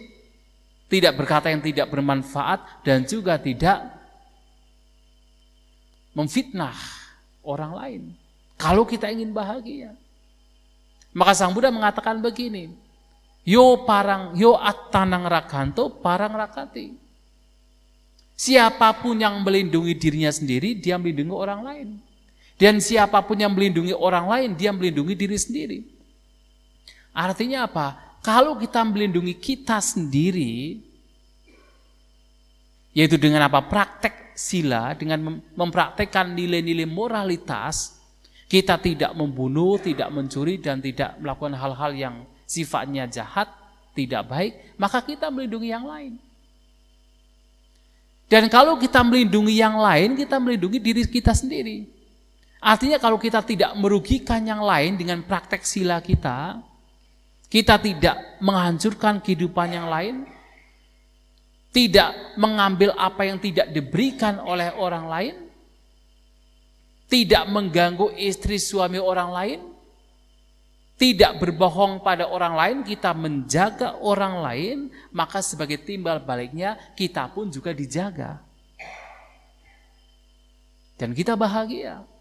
[0.89, 3.86] tidak berkata yang tidak bermanfaat dan juga tidak
[6.17, 6.73] memfitnah
[7.45, 8.01] orang lain.
[8.58, 9.93] Kalau kita ingin bahagia.
[11.13, 12.73] Maka Sang Buddha mengatakan begini,
[13.45, 16.95] Yo parang, yo atanang rakanto parang rakati.
[18.34, 21.89] Siapa pun yang melindungi dirinya sendiri, dia melindungi orang lain.
[22.63, 25.80] Dan siapa pun yang melindungi orang lain, dia melindungi diri sendiri.
[27.12, 28.15] Artinya apa?
[28.23, 30.80] Kalau kita melindungi kita sendiri,
[32.95, 33.60] yaitu dengan apa?
[33.67, 37.99] Praktek sila, dengan mempraktekkan nilai-nilai moralitas,
[38.47, 42.15] kita tidak membunuh, tidak mencuri, dan tidak melakukan hal-hal yang
[42.47, 43.52] sifatnya jahat,
[43.91, 46.15] tidak baik, maka kita melindungi yang lain.
[48.32, 52.02] Dan kalau kita melindungi yang lain, kita melindungi diri kita sendiri.
[52.63, 56.63] Artinya kalau kita tidak merugikan yang lain dengan praktek sila kita,
[57.52, 60.23] kita tidak menghancurkan kehidupan yang lain,
[61.76, 65.36] tidak mengambil apa yang tidak diberikan oleh orang lain,
[67.12, 69.60] tidak mengganggu istri suami orang lain,
[70.95, 74.78] tidak berbohong pada orang lain, kita menjaga orang lain,
[75.12, 78.39] maka sebagai timbal baliknya kita pun juga dijaga.
[80.95, 82.12] Dan kita bahagia.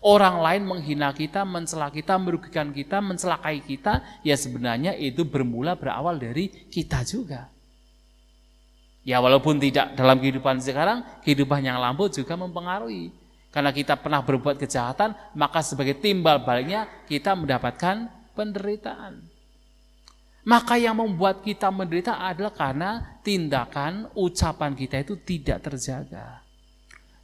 [0.00, 6.16] Orang lain menghina kita, mencela kita, merugikan kita, mencelakai kita, ya sebenarnya itu bermula berawal
[6.16, 7.52] dari kita juga.
[9.04, 13.12] Ya walaupun tidak dalam kehidupan sekarang, kehidupan yang lampau juga mempengaruhi.
[13.52, 19.20] Karena kita pernah berbuat kejahatan, maka sebagai timbal baliknya kita mendapatkan penderitaan.
[20.48, 26.39] Maka yang membuat kita menderita adalah karena tindakan, ucapan kita itu tidak terjaga.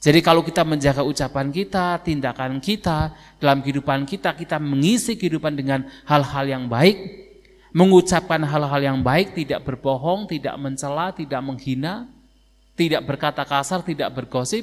[0.07, 3.11] Jadi kalau kita menjaga ucapan kita, tindakan kita,
[3.43, 6.95] dalam kehidupan kita, kita mengisi kehidupan dengan hal-hal yang baik,
[7.75, 12.07] mengucapkan hal-hal yang baik, tidak berbohong, tidak mencela, tidak menghina,
[12.79, 14.63] tidak berkata kasar, tidak bergosip.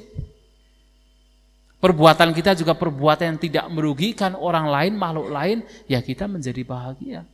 [1.83, 5.59] Perbuatan kita juga perbuatan yang tidak merugikan orang lain, makhluk lain,
[5.91, 7.27] ya kita menjadi bahagia.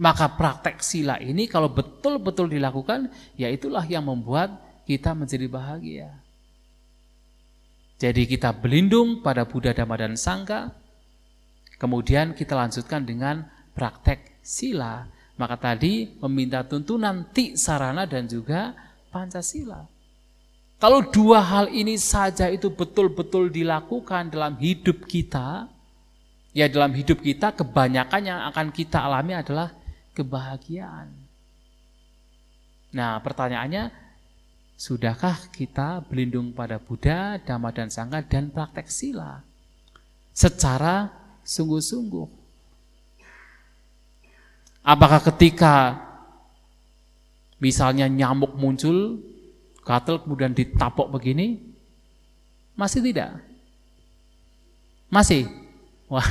[0.00, 6.08] Maka praktek sila ini kalau betul-betul dilakukan, ya itulah yang membuat kita menjadi bahagia.
[8.00, 10.72] Jadi kita berlindung pada Buddha, Dhamma, dan Sangha.
[11.76, 13.44] Kemudian kita lanjutkan dengan
[13.76, 15.04] praktek sila.
[15.36, 18.72] Maka tadi meminta tuntunan ti sarana dan juga
[19.12, 19.84] Pancasila.
[20.78, 25.66] Kalau dua hal ini saja itu betul-betul dilakukan dalam hidup kita,
[26.54, 29.74] ya dalam hidup kita kebanyakan yang akan kita alami adalah
[30.14, 31.10] kebahagiaan.
[32.94, 34.07] Nah pertanyaannya,
[34.78, 39.42] Sudahkah kita berlindung pada Buddha, Dhamma dan Sangha dan praktek sila
[40.30, 41.10] secara
[41.42, 42.30] sungguh-sungguh?
[44.86, 45.98] Apakah ketika
[47.58, 49.18] misalnya nyamuk muncul,
[49.82, 51.58] gatel kemudian ditapok begini,
[52.78, 53.34] masih tidak?
[55.10, 55.50] Masih?
[56.14, 56.22] Wah,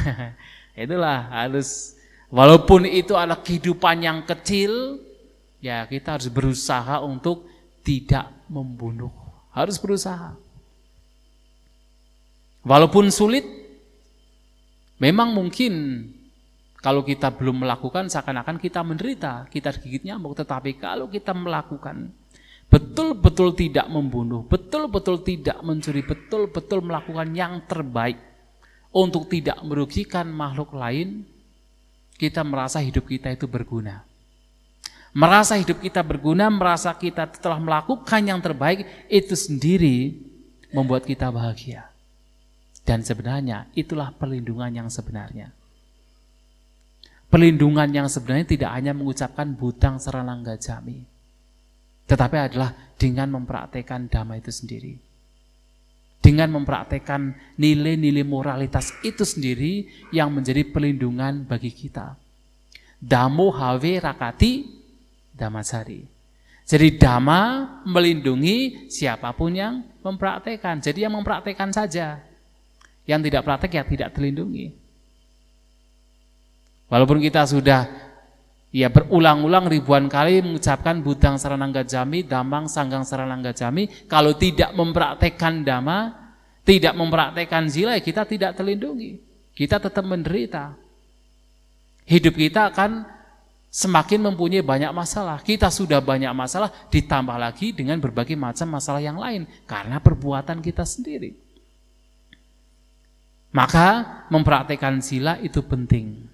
[0.72, 2.00] itulah harus
[2.32, 5.04] walaupun itu adalah kehidupan yang kecil,
[5.60, 7.44] ya kita harus berusaha untuk
[7.84, 9.12] tidak membunuh.
[9.52, 10.36] Harus berusaha.
[12.68, 13.48] Walaupun sulit,
[15.00, 16.04] memang mungkin
[16.78, 20.40] kalau kita belum melakukan seakan-akan kita menderita, kita digigit nyamuk.
[20.40, 22.12] Tetapi kalau kita melakukan,
[22.72, 28.20] betul-betul tidak membunuh, betul-betul tidak mencuri, betul-betul melakukan yang terbaik
[28.96, 31.28] untuk tidak merugikan makhluk lain,
[32.16, 34.07] kita merasa hidup kita itu berguna.
[35.15, 40.13] Merasa hidup kita berguna, merasa kita telah melakukan yang terbaik, itu sendiri
[40.76, 41.88] membuat kita bahagia.
[42.88, 45.52] Dan sebenarnya itulah perlindungan yang sebenarnya.
[47.28, 51.04] Perlindungan yang sebenarnya tidak hanya mengucapkan butang seranangga jami,
[52.08, 54.96] tetapi adalah dengan mempraktekkan dhamma itu sendiri.
[56.24, 62.15] Dengan mempraktekkan nilai-nilai moralitas itu sendiri yang menjadi perlindungan bagi kita.
[62.98, 64.77] Damo have rakati
[65.38, 66.17] damasari.
[66.67, 70.84] Jadi dhamma melindungi siapa pun yang mempraktekkan.
[70.84, 72.19] Jadi yang mempraktekkan saja.
[73.08, 74.76] Yang tidak praktek ya tidak terlindungi.
[76.91, 77.88] Walaupun kita sudah
[78.76, 85.63] ya berulang-ulang ribuan kali mengucapkan budang saranangga jami, damang sanggang saranangga jami, kalau tidak mempraktekkan
[85.63, 86.12] dhamma,
[86.67, 89.23] tidak mempraktekkan zila, ya kita tidak terlindungi.
[89.56, 90.76] Kita tetap menderita.
[92.04, 93.17] Hidup kita akan
[93.78, 95.38] semakin mempunyai banyak masalah.
[95.46, 99.46] Kita sudah banyak masalah, ditambah lagi dengan berbagai macam masalah yang lain.
[99.70, 101.38] Karena perbuatan kita sendiri.
[103.54, 106.26] Maka mempraktekkan sila itu penting.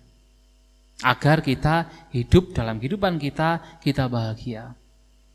[1.03, 4.71] Agar kita hidup dalam kehidupan kita, kita bahagia.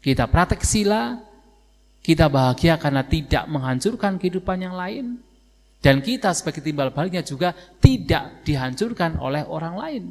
[0.01, 1.21] Kita praktek sila,
[2.01, 5.21] kita bahagia karena tidak menghancurkan kehidupan yang lain.
[5.85, 7.53] Dan kita sebagai timbal baliknya juga
[7.85, 10.05] tidak dihancurkan oleh orang lain.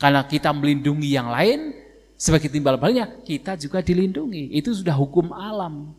[0.00, 1.76] Karena kita melindungi yang lain,
[2.16, 4.56] sebagai timbal baliknya kita juga dilindungi.
[4.56, 5.92] Itu sudah hukum alam.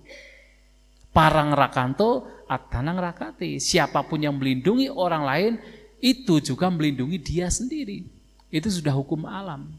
[1.13, 3.61] Parang rakanto atanang rakati.
[3.61, 5.53] Siapa pun yang melindungi orang lain,
[6.01, 8.01] itu juga melindungi dia sendiri.
[8.49, 9.69] Itu sudah hukum alam.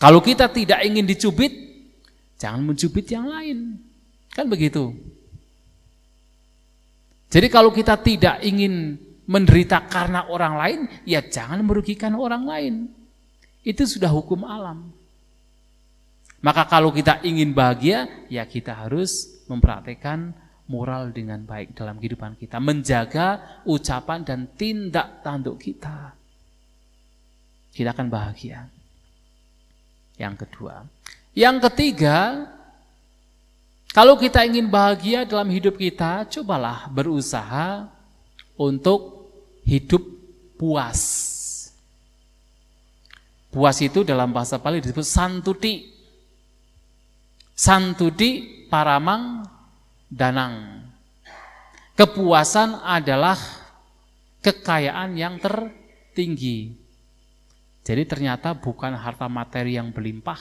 [0.00, 1.52] Kalau kita tidak ingin dicubit,
[2.40, 3.76] jangan mencubit yang lain.
[4.32, 4.96] Kan begitu.
[7.28, 8.96] Jadi kalau kita tidak ingin
[9.30, 12.74] menderita karena orang lain, ya jangan merugikan orang lain.
[13.62, 14.90] Itu sudah hukum alam.
[16.42, 20.34] Maka kalau kita ingin bahagia, ya kita harus mempraktekkan
[20.66, 22.58] moral dengan baik dalam kehidupan kita.
[22.58, 26.16] Menjaga ucapan dan tindak tanduk kita.
[27.70, 28.66] Kita akan bahagia.
[30.18, 30.82] Yang kedua.
[31.38, 32.48] Yang ketiga,
[33.94, 37.86] kalau kita ingin bahagia dalam hidup kita, cobalah berusaha
[38.56, 39.19] untuk
[39.70, 40.02] hidup
[40.58, 40.98] puas.
[43.54, 45.86] Puas itu dalam bahasa Pali disebut santuti.
[47.54, 49.46] Santudi paramang
[50.10, 50.86] danang.
[51.94, 53.36] Kepuasan adalah
[54.42, 56.74] kekayaan yang tertinggi.
[57.84, 60.40] Jadi ternyata bukan harta materi yang berlimpah,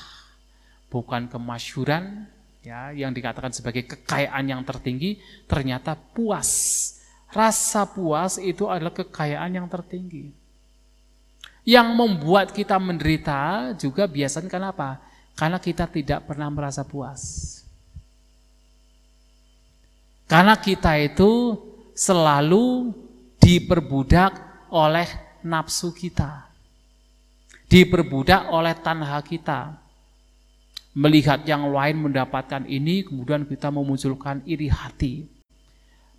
[0.88, 2.30] bukan kemasyuran
[2.64, 6.99] ya yang dikatakan sebagai kekayaan yang tertinggi, ternyata puas.
[7.30, 10.34] Rasa puas itu adalah kekayaan yang tertinggi.
[11.62, 14.98] Yang membuat kita menderita juga biasanya kenapa?
[15.38, 17.22] Karena kita tidak pernah merasa puas.
[20.26, 21.58] Karena kita itu
[21.94, 22.94] selalu
[23.42, 25.10] diperbudak oleh
[25.46, 26.50] nafsu kita.
[27.70, 29.78] Diperbudak oleh tanha kita.
[30.98, 35.39] Melihat yang lain mendapatkan ini, kemudian kita memunculkan iri hati.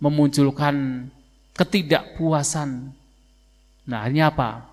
[0.01, 1.07] Memunculkan
[1.53, 2.89] ketidakpuasan.
[3.85, 4.71] Nah ini apa?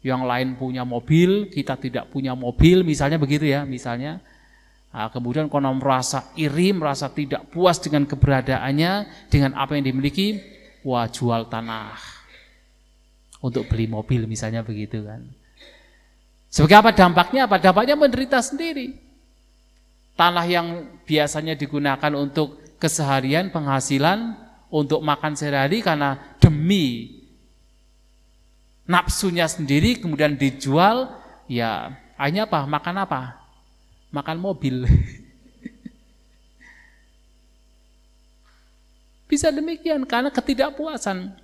[0.00, 4.20] yang lain punya mobil, kita tidak punya mobil, misalnya begitu ya, misalnya.
[4.90, 8.92] Nah, kemudian konon merasa iri, merasa tidak puas dengan keberadaannya,
[9.28, 10.40] dengan apa yang dimiliki,
[10.82, 12.00] wah jual tanah
[13.40, 15.24] untuk beli mobil misalnya begitu kan.
[16.50, 17.46] Sebagai apa dampaknya?
[17.46, 18.98] Apa dampaknya menderita sendiri.
[20.18, 27.18] Tanah yang biasanya digunakan untuk keseharian, penghasilan, untuk makan sehari-hari karena demi
[28.86, 31.10] nafsunya sendiri kemudian dijual
[31.50, 32.64] ya hanya apa?
[32.70, 33.42] Makan apa?
[34.14, 34.86] Makan mobil.
[39.30, 41.34] Bisa demikian karena ketidakpuasan.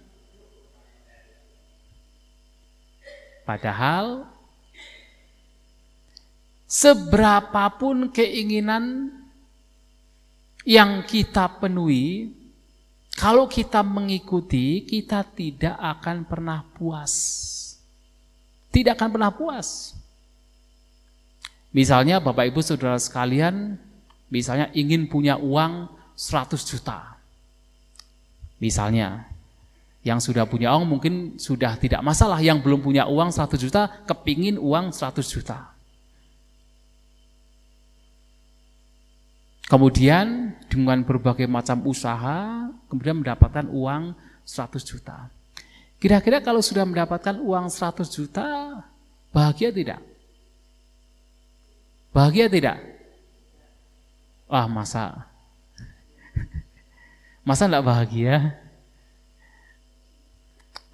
[3.47, 4.27] Padahal
[6.67, 9.16] seberapapun keinginan
[10.67, 12.35] yang kita penuhi
[13.17, 17.15] kalau kita mengikuti, kita tidak akan pernah puas.
[18.69, 19.97] Tidak akan pernah puas.
[21.73, 23.81] Misalnya Bapak Ibu Saudara sekalian,
[24.29, 27.17] misalnya ingin punya uang 100 juta.
[28.61, 29.25] Misalnya,
[30.05, 34.61] yang sudah punya uang mungkin sudah tidak masalah, yang belum punya uang 100 juta, kepingin
[34.61, 35.76] uang 100 juta.
[39.67, 44.15] Kemudian dengan berbagai macam usaha, kemudian mendapatkan uang
[44.47, 45.27] 100 juta.
[45.99, 48.47] Kira-kira kalau sudah mendapatkan uang 100 juta,
[49.35, 49.99] bahagia tidak?
[52.15, 52.79] Bahagia tidak?
[54.47, 55.27] Wah masa?
[57.47, 58.55] Masa enggak bahagia?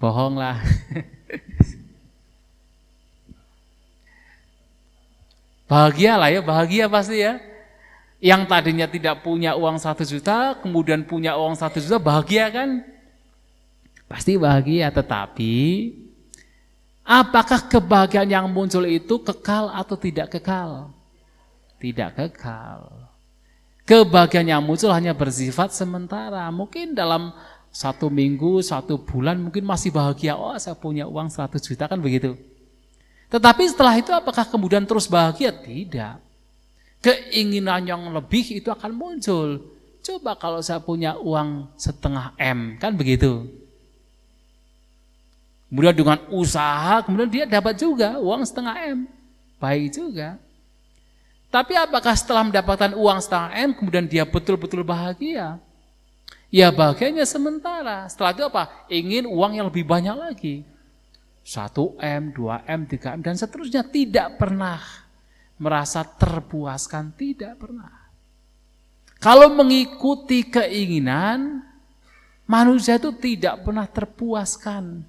[0.01, 0.57] Bohong lah.
[5.69, 7.52] bahagia lah ya, bahagia pasti ya
[8.23, 12.79] yang tadinya tidak punya uang satu juta, kemudian punya uang satu juta, bahagia kan?
[14.07, 15.91] Pasti bahagia, tetapi
[17.03, 20.95] apakah kebahagiaan yang muncul itu kekal atau tidak kekal?
[21.83, 23.11] Tidak kekal.
[23.83, 26.47] Kebahagiaan yang muncul hanya bersifat sementara.
[26.47, 27.35] Mungkin dalam
[27.75, 30.39] satu minggu, satu bulan mungkin masih bahagia.
[30.39, 32.39] Oh saya punya uang 100 juta kan begitu.
[33.27, 35.51] Tetapi setelah itu apakah kemudian terus bahagia?
[35.51, 36.32] Tidak
[37.03, 39.59] keinginan yang lebih itu akan muncul.
[39.99, 43.47] Coba kalau saya punya uang setengah M, kan begitu.
[45.67, 48.99] Kemudian dengan usaha, kemudian dia dapat juga uang setengah M.
[49.59, 50.39] Baik juga.
[51.53, 55.59] Tapi apakah setelah mendapatkan uang setengah M, kemudian dia betul-betul bahagia?
[56.53, 58.05] Ya bahagianya sementara.
[58.05, 58.63] Setelah itu apa?
[58.85, 60.55] Ingin uang yang lebih banyak lagi.
[61.41, 63.81] 1M, 2M, 3M, dan seterusnya.
[63.81, 65.02] Tidak pernah
[65.63, 68.03] merasa terpuaskan, tidak pernah.
[69.23, 71.63] Kalau mengikuti keinginan,
[72.43, 75.07] manusia itu tidak pernah terpuaskan.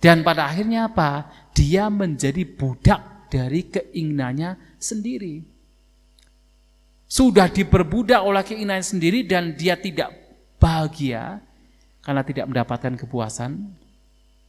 [0.00, 1.28] Dan pada akhirnya apa?
[1.52, 5.44] Dia menjadi budak dari keinginannya sendiri.
[7.04, 10.12] Sudah diperbudak oleh keinginan sendiri dan dia tidak
[10.56, 11.44] bahagia
[12.04, 13.68] karena tidak mendapatkan kepuasan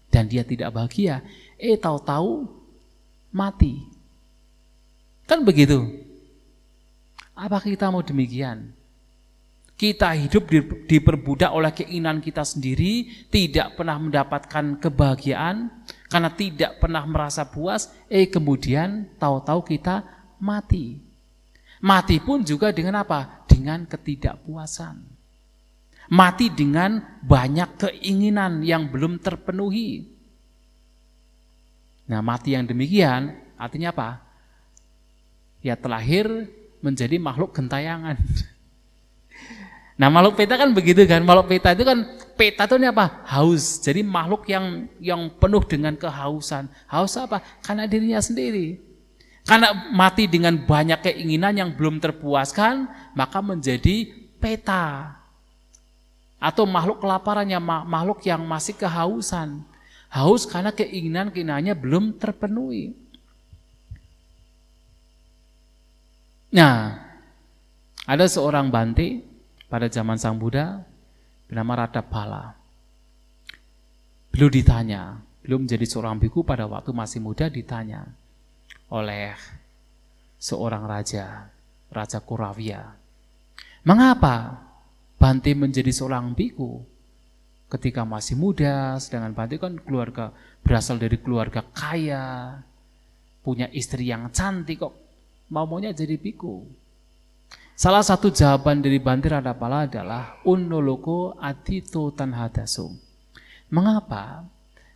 [0.08, 1.24] dan dia tidak bahagia.
[1.56, 2.50] Eh tahu-tahu
[3.36, 3.99] mati.
[5.30, 5.86] Kan begitu.
[7.38, 8.74] Apa kita mau demikian?
[9.78, 10.50] Kita hidup
[10.90, 15.72] diperbudak oleh keinginan kita sendiri, tidak pernah mendapatkan kebahagiaan,
[16.12, 20.04] karena tidak pernah merasa puas, eh kemudian tahu-tahu kita
[20.42, 21.00] mati.
[21.80, 23.48] Mati pun juga dengan apa?
[23.48, 25.00] Dengan ketidakpuasan.
[26.12, 30.10] Mati dengan banyak keinginan yang belum terpenuhi.
[32.10, 34.29] Nah mati yang demikian artinya apa?
[35.60, 36.48] Ya terlahir
[36.80, 38.16] menjadi makhluk gentayangan.
[40.00, 42.08] Nah makhluk peta kan begitu kan, makhluk peta itu kan
[42.40, 43.20] peta itu apa?
[43.28, 43.84] Haus.
[43.84, 46.72] Jadi makhluk yang yang penuh dengan kehausan.
[46.88, 47.44] Haus apa?
[47.60, 48.80] Karena dirinya sendiri.
[49.44, 54.08] Karena mati dengan banyak keinginan yang belum terpuaskan, maka menjadi
[54.40, 55.20] peta.
[56.40, 59.68] Atau makhluk kelaparannya, makhluk yang masih kehausan.
[60.08, 62.96] Haus karena keinginan-keinginannya belum terpenuhi.
[66.50, 66.98] Nah,
[68.10, 69.22] ada seorang Bante
[69.70, 70.82] pada zaman Sang Buddha
[71.46, 72.58] bernama Pala.
[74.34, 78.10] Beliau ditanya, belum menjadi seorang biku pada waktu masih muda ditanya
[78.90, 79.38] oleh
[80.42, 81.54] seorang raja,
[81.94, 82.98] Raja Kuravia.
[83.86, 84.66] Mengapa
[85.22, 86.82] Bante menjadi seorang biku
[87.70, 90.34] ketika masih muda, sedangkan Bante kan keluarga
[90.66, 92.58] berasal dari keluarga kaya,
[93.46, 95.09] punya istri yang cantik kok
[95.50, 96.64] mau-maunya jadi biku.
[97.80, 102.92] Salah satu jawaban dari Bantir Adapala adalah unoloko adito tanhadaso.
[103.72, 104.44] Mengapa?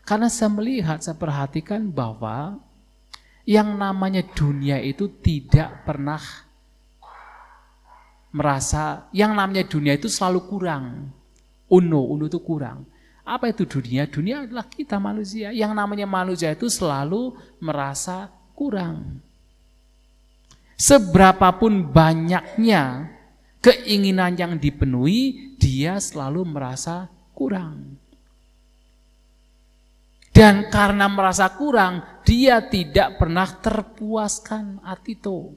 [0.03, 2.59] Karena saya melihat, saya perhatikan bahwa
[3.47, 6.19] yang namanya dunia itu tidak pernah
[8.35, 11.07] merasa, yang namanya dunia itu selalu kurang.
[11.71, 12.83] Uno, uno itu kurang.
[13.23, 14.03] Apa itu dunia?
[14.11, 15.55] Dunia adalah kita manusia.
[15.55, 19.23] Yang namanya manusia itu selalu merasa kurang.
[20.73, 23.13] Seberapapun banyaknya
[23.63, 27.97] keinginan yang dipenuhi, dia selalu merasa kurang.
[30.33, 35.53] Dan karena merasa kurang, dia tidak pernah terpuaskan atito.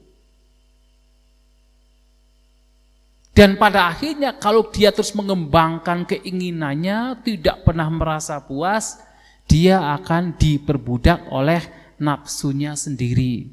[3.33, 9.01] Dan pada akhirnya kalau dia terus mengembangkan keinginannya, tidak pernah merasa puas,
[9.45, 11.61] dia akan diperbudak oleh
[11.97, 13.49] nafsunya sendiri.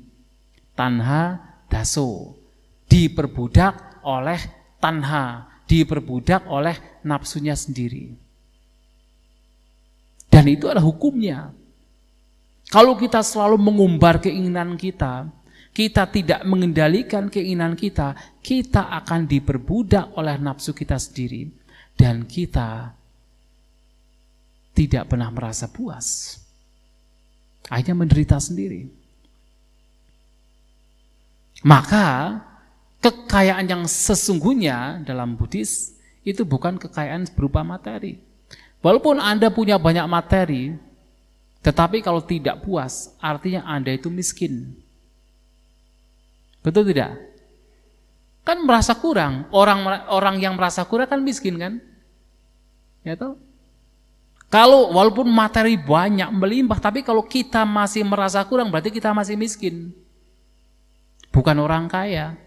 [0.72, 2.36] Tanha daso,
[2.88, 4.40] diperbudak oleh
[4.78, 8.12] tanha, diperbudak oleh nafsunya sendiri.
[10.28, 11.54] Dan itu adalah hukumnya.
[12.68, 15.30] Kalau kita selalu mengumbar keinginan kita,
[15.70, 21.50] kita tidak mengendalikan keinginan kita, kita akan diperbudak oleh nafsu kita sendiri.
[21.94, 22.90] Dan kita
[24.74, 26.38] tidak pernah merasa puas.
[27.70, 28.90] Hanya menderita sendiri.
[31.64, 32.38] Maka
[33.00, 38.20] kekayaan yang sesungguhnya dalam Buddhis itu bukan kekayaan berupa materi.
[38.84, 40.76] Walaupun Anda punya banyak materi,
[41.64, 44.76] tetapi kalau tidak puas, artinya Anda itu miskin.
[46.60, 47.16] Betul tidak?
[48.44, 49.48] Kan merasa kurang.
[49.48, 51.80] Orang orang yang merasa kurang kan miskin kan?
[53.00, 53.40] Ya toh?
[54.52, 59.96] Kalau walaupun materi banyak melimpah, tapi kalau kita masih merasa kurang, berarti kita masih miskin.
[61.34, 62.38] Bukan orang kaya.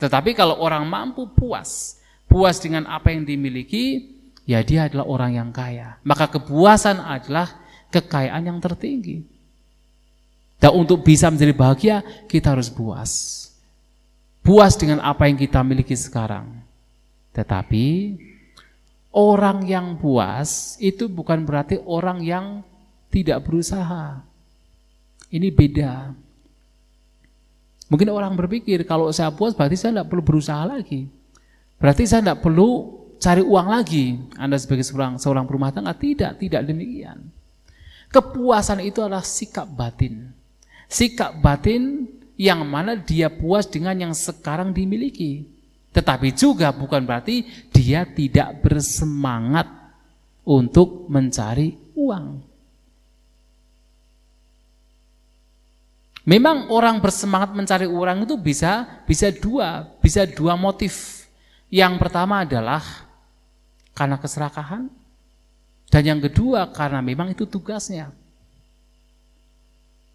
[0.00, 4.16] Tetapi kalau orang mampu puas, puas dengan apa yang dimiliki,
[4.48, 6.00] ya dia adalah orang yang kaya.
[6.00, 7.60] Maka kepuasan adalah
[7.92, 9.24] kekayaan yang tertinggi.
[10.56, 13.12] Dan untuk bisa menjadi bahagia, kita harus puas.
[14.40, 16.64] Puas dengan apa yang kita miliki sekarang.
[17.36, 18.16] Tetapi
[19.12, 22.64] orang yang puas itu bukan berarti orang yang
[23.12, 24.24] tidak berusaha.
[25.28, 26.24] Ini beda.
[27.86, 31.06] Mungkin orang berpikir kalau saya puas berarti saya tidak perlu berusaha lagi.
[31.78, 34.18] Berarti saya tidak perlu cari uang lagi.
[34.34, 37.30] Anda sebagai seorang seorang rumah tangga tidak, tidak demikian.
[38.10, 40.30] Kepuasan itu adalah sikap batin.
[40.86, 42.06] Sikap batin
[42.38, 45.46] yang mana dia puas dengan yang sekarang dimiliki.
[45.90, 49.66] Tetapi juga bukan berarti dia tidak bersemangat
[50.44, 52.45] untuk mencari uang.
[56.26, 61.22] Memang orang bersemangat mencari uang itu bisa bisa dua, bisa dua motif.
[61.70, 62.82] Yang pertama adalah
[63.94, 64.90] karena keserakahan,
[65.86, 68.10] dan yang kedua karena memang itu tugasnya.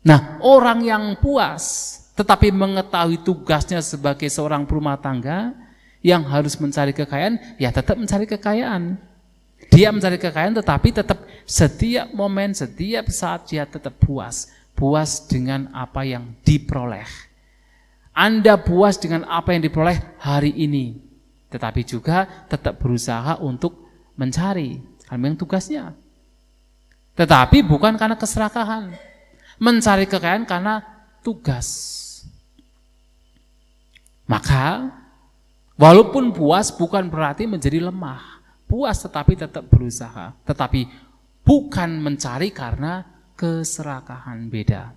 [0.03, 5.55] Nah, orang yang puas tetapi mengetahui tugasnya sebagai seorang rumah tangga
[6.03, 8.99] yang harus mencari kekayaan, ya tetap mencari kekayaan.
[9.72, 14.51] Dia mencari kekayaan tetapi tetap setiap momen, setiap saat dia tetap puas.
[14.82, 17.06] Puas dengan apa yang diperoleh.
[18.18, 20.98] Anda puas dengan apa yang diperoleh hari ini.
[21.54, 23.86] Tetapi juga tetap berusaha untuk
[24.18, 25.94] mencari karena memang tugasnya.
[27.14, 28.96] Tetapi bukan karena keserakahan.
[29.62, 30.82] Mencari kekayaan karena
[31.22, 31.68] tugas.
[34.26, 34.90] Maka
[35.78, 38.42] walaupun puas bukan berarti menjadi lemah.
[38.66, 40.32] Puas tetapi tetap berusaha.
[40.48, 40.88] Tetapi
[41.44, 43.11] bukan mencari karena
[43.42, 44.94] keserakahan beda.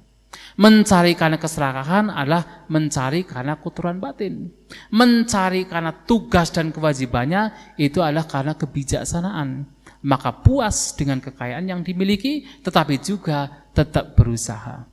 [0.61, 4.53] Mencari karena keserakahan adalah mencari karena kotoran batin.
[4.93, 9.73] Mencari karena tugas dan kewajibannya itu adalah karena kebijaksanaan
[10.05, 14.85] maka puas dengan kekayaan yang dimiliki, tetapi juga tetap berusaha.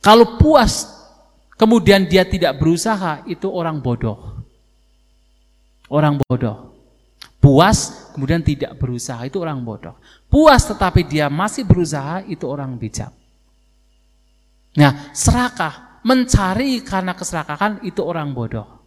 [0.00, 0.88] Kalau puas,
[1.60, 4.40] kemudian dia tidak berusaha, itu orang bodoh.
[5.92, 6.72] Orang bodoh.
[7.36, 10.00] Puas, kemudian tidak berusaha, itu orang bodoh.
[10.32, 13.12] Puas, tetapi dia masih berusaha, itu orang bijak.
[14.80, 18.80] Nah, serakah, mencari karena keserakahan, itu orang bodoh.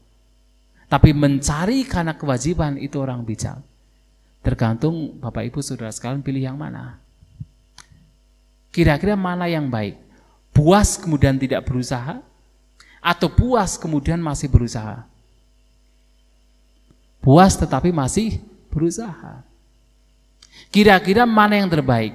[0.90, 3.62] Tapi mencari karena kewajiban, itu orang bijak.
[4.42, 6.98] Tergantung Bapak Ibu Saudara sekalian pilih yang mana.
[8.74, 10.02] Kira-kira mana yang baik?
[10.50, 12.26] Puas kemudian tidak berusaha
[13.06, 15.06] atau puas kemudian masih berusaha?
[17.22, 18.42] Puas tetapi masih
[18.74, 19.45] berusaha.
[20.76, 22.12] Kira-kira mana yang terbaik?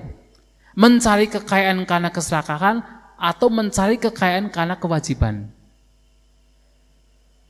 [0.77, 2.85] Mencari kekayaan karena keserakahan
[3.17, 5.49] atau mencari kekayaan karena kewajiban?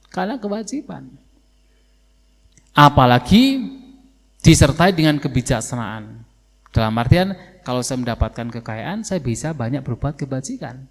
[0.06, 1.10] Karena kewajiban.
[2.70, 3.58] Apalagi
[4.38, 6.22] disertai dengan kebijaksanaan.
[6.70, 7.34] Dalam artian,
[7.66, 10.86] kalau saya mendapatkan kekayaan, saya bisa banyak berbuat kebajikan.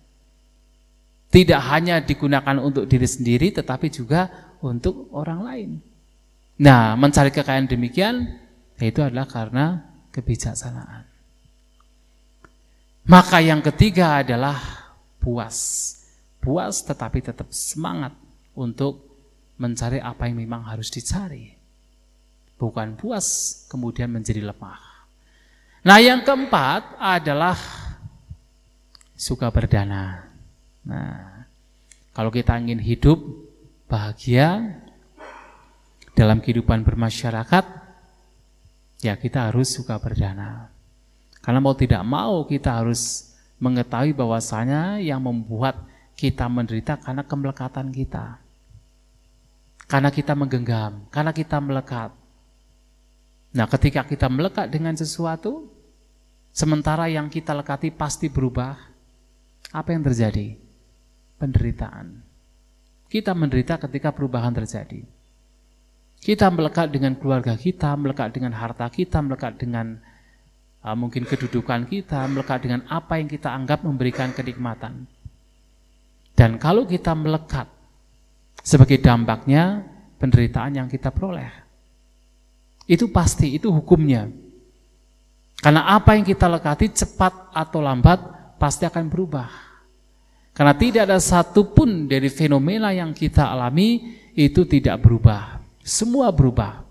[1.32, 4.28] Tidak hanya digunakan untuk diri sendiri, tetapi juga
[4.60, 5.70] untuk orang lain.
[6.60, 8.36] Nah, mencari kekayaan demikian,
[8.84, 9.89] itu adalah karena
[10.20, 11.08] kebijaksanaan.
[13.10, 14.60] Maka yang ketiga adalah
[15.18, 15.58] puas.
[16.44, 18.14] Puas tetapi tetap semangat
[18.54, 19.02] untuk
[19.56, 21.60] mencari apa yang memang harus dicari
[22.60, 25.08] bukan puas kemudian menjadi lemah.
[25.80, 27.56] Nah, yang keempat adalah
[29.16, 30.28] suka berdana.
[30.84, 31.48] Nah,
[32.12, 33.16] kalau kita ingin hidup
[33.88, 34.76] bahagia
[36.20, 37.89] dalam kehidupan bermasyarakat,
[39.00, 40.72] ya kita harus suka berdana.
[41.40, 45.80] Karena mau tidak mau kita harus mengetahui bahwasanya yang membuat
[46.20, 48.40] kita menderita karena kemelekatan kita.
[49.90, 52.14] Karena kita menggenggam, karena kita melekat.
[53.50, 55.66] Nah, ketika kita melekat dengan sesuatu,
[56.54, 58.78] sementara yang kita lekati pasti berubah,
[59.74, 60.54] apa yang terjadi?
[61.42, 62.22] Penderitaan.
[63.10, 65.02] Kita menderita ketika perubahan terjadi.
[66.20, 69.96] Kita melekat dengan keluarga kita, melekat dengan harta kita, melekat dengan
[70.84, 75.08] uh, mungkin kedudukan kita, melekat dengan apa yang kita anggap memberikan kenikmatan.
[76.36, 77.68] Dan kalau kita melekat
[78.64, 79.84] sebagai dampaknya
[80.20, 81.52] penderitaan yang kita peroleh.
[82.90, 84.28] Itu pasti, itu hukumnya.
[85.60, 88.20] Karena apa yang kita lekati cepat atau lambat
[88.56, 89.50] pasti akan berubah.
[90.56, 95.59] Karena tidak ada satupun dari fenomena yang kita alami itu tidak berubah.
[95.84, 96.86] Semua berubah.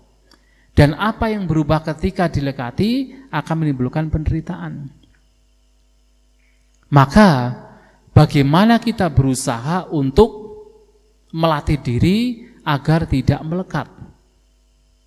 [0.73, 4.87] Dan apa yang berubah ketika dilekati akan menimbulkan penderitaan.
[6.89, 7.53] Maka
[8.15, 10.49] bagaimana kita berusaha untuk
[11.35, 13.87] melatih diri agar tidak melekat.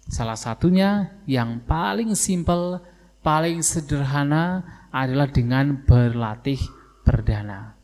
[0.07, 2.83] Salah satunya yang paling simpel,
[3.25, 4.63] paling sederhana
[4.93, 6.61] adalah dengan berlatih
[7.03, 7.75] berdana.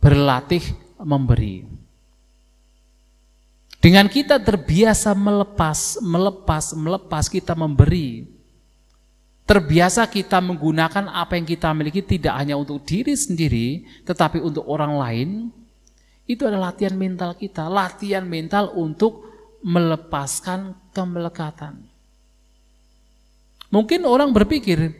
[0.00, 0.62] Berlatih
[1.04, 1.79] memberi.
[3.80, 8.28] Dengan kita terbiasa melepas, melepas, melepas, kita memberi.
[9.48, 14.94] Terbiasa kita menggunakan apa yang kita miliki tidak hanya untuk diri sendiri, tetapi untuk orang
[14.94, 15.28] lain,
[16.28, 19.26] itu adalah latihan mental kita, latihan mental untuk
[19.64, 21.80] melepaskan kemelekatan.
[23.72, 24.92] Mungkin orang berpikir,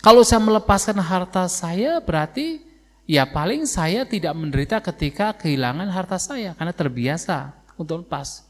[0.00, 2.67] kalau saya melepaskan harta saya berarti
[3.08, 8.44] ya paling saya tidak menderita ketika kehilangan harta saya karena terbiasa untuk lepas.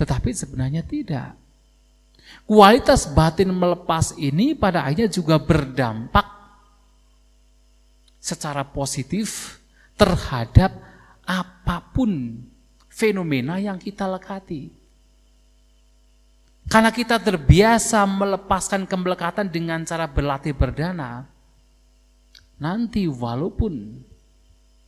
[0.00, 1.36] Tetapi sebenarnya tidak.
[2.48, 6.24] Kualitas batin melepas ini pada akhirnya juga berdampak
[8.16, 9.60] secara positif
[10.00, 10.72] terhadap
[11.28, 12.40] apa pun
[12.88, 14.72] fenomena yang kita lekati.
[16.70, 21.26] Karena kita terbiasa melepaskan kemelekatan dengan cara berlatih berdana,
[22.62, 24.06] nanti walaupun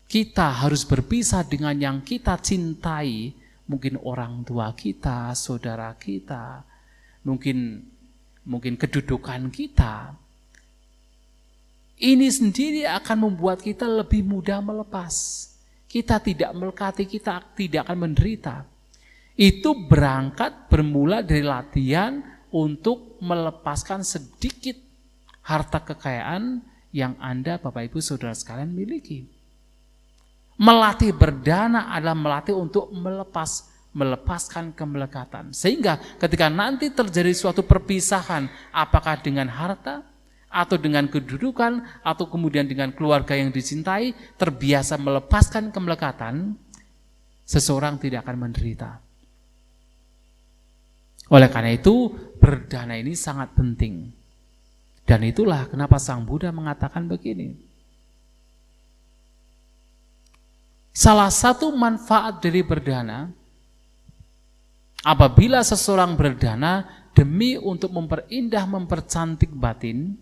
[0.07, 3.35] kita harus berpisah dengan yang kita cintai,
[3.67, 6.63] mungkin orang tua kita, saudara kita,
[7.27, 7.83] mungkin
[8.47, 10.15] mungkin kedudukan kita,
[11.99, 15.47] ini sendiri akan membuat kita lebih mudah melepas.
[15.91, 18.67] Kita tidak melekati, kita tidak akan menderita.
[19.35, 22.23] Itu berangkat bermula dari latihan
[22.55, 24.79] untuk melepaskan sedikit
[25.43, 29.27] harta kekayaan yang Anda, Bapak Ibu, Saudara sekalian miliki.
[30.55, 35.51] Melatih berdana adalah melatih untuk melepas melepaskan kemelekatan.
[35.51, 40.07] Sehingga ketika nanti terjadi suatu perpisahan, apakah dengan harta,
[40.55, 46.55] atau dengan kedudukan atau kemudian dengan keluarga yang dicintai terbiasa melepaskan kemelekatan,
[47.43, 49.03] seseorang tidak akan menderita.
[51.35, 54.15] Oleh karena itu, berdana ini sangat penting.
[55.05, 57.57] Dan itulah kenapa Sang Buddha mengatakan begini.
[60.95, 63.29] Salah satu manfaat dari berdana,
[65.05, 70.17] apabila seseorang berdana demi untuk memperindah, mempercantik batin,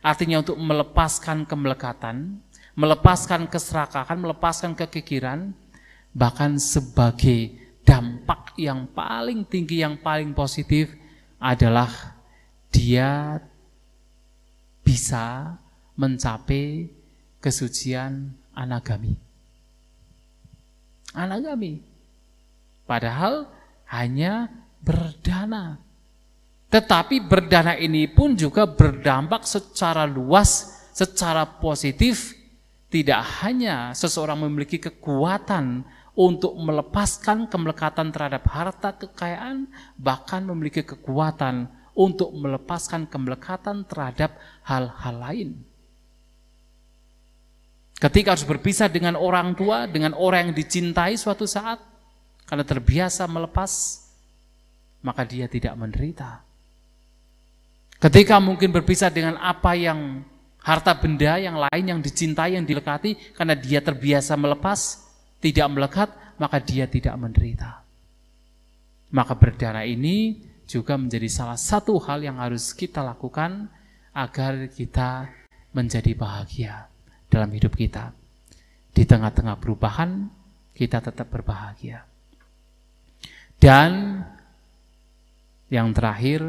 [0.00, 2.40] Artinya untuk melepaskan kemelekatan,
[2.72, 5.52] melepaskan keserakahan, melepaskan kekikiran,
[6.16, 7.52] bahkan sebagai
[7.84, 10.88] dampak yang paling tinggi, yang paling positif
[11.36, 12.16] adalah
[12.72, 13.36] dia
[14.90, 15.54] bisa
[15.94, 16.90] mencapai
[17.38, 19.14] kesucian anagami.
[21.14, 21.78] Anagami.
[22.90, 23.46] Padahal
[23.86, 24.50] hanya
[24.82, 25.78] berdana
[26.70, 32.38] tetapi berdana ini pun juga berdampak secara luas, secara positif.
[32.90, 35.82] Tidak hanya seseorang memiliki kekuatan
[36.14, 39.66] untuk melepaskan kemelekatan terhadap harta kekayaan,
[39.98, 45.50] bahkan memiliki kekuatan untuk melepaskan kemelekatan terhadap hal-hal lain.
[48.00, 51.76] Ketika harus berpisah dengan orang tua, dengan orang yang dicintai suatu saat,
[52.48, 54.02] karena terbiasa melepas,
[55.04, 56.40] maka dia tidak menderita.
[58.00, 60.24] Ketika mungkin berpisah dengan apa yang
[60.64, 65.04] harta benda yang lain yang dicintai, yang dilekati, karena dia terbiasa melepas,
[65.44, 66.08] tidak melekat,
[66.40, 67.84] maka dia tidak menderita.
[69.12, 70.40] Maka berdana ini
[70.70, 73.66] juga menjadi salah satu hal yang harus kita lakukan
[74.14, 75.26] agar kita
[75.74, 76.86] menjadi bahagia
[77.26, 78.14] dalam hidup kita.
[78.94, 80.30] Di tengah-tengah perubahan,
[80.74, 82.06] kita tetap berbahagia.
[83.58, 84.22] Dan
[85.70, 86.42] yang terakhir,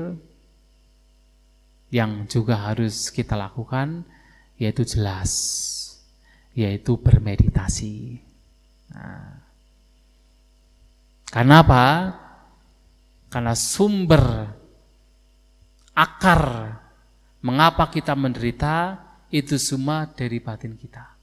[1.92, 4.08] yang juga harus kita lakukan
[4.56, 5.34] yaitu jelas
[6.54, 8.22] yaitu bermeditasi.
[8.96, 9.44] Nah,
[11.32, 11.86] karena apa?
[13.32, 14.52] Karena sumber
[15.96, 16.76] akar
[17.40, 19.00] mengapa kita menderita
[19.32, 21.16] itu semua dari batin kita.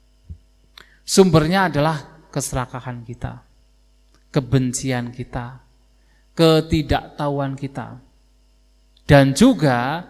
[1.05, 3.45] Sumbernya adalah keserakahan kita,
[4.33, 5.61] kebencian kita,
[6.33, 8.01] ketidaktahuan kita,
[9.09, 10.05] dan juga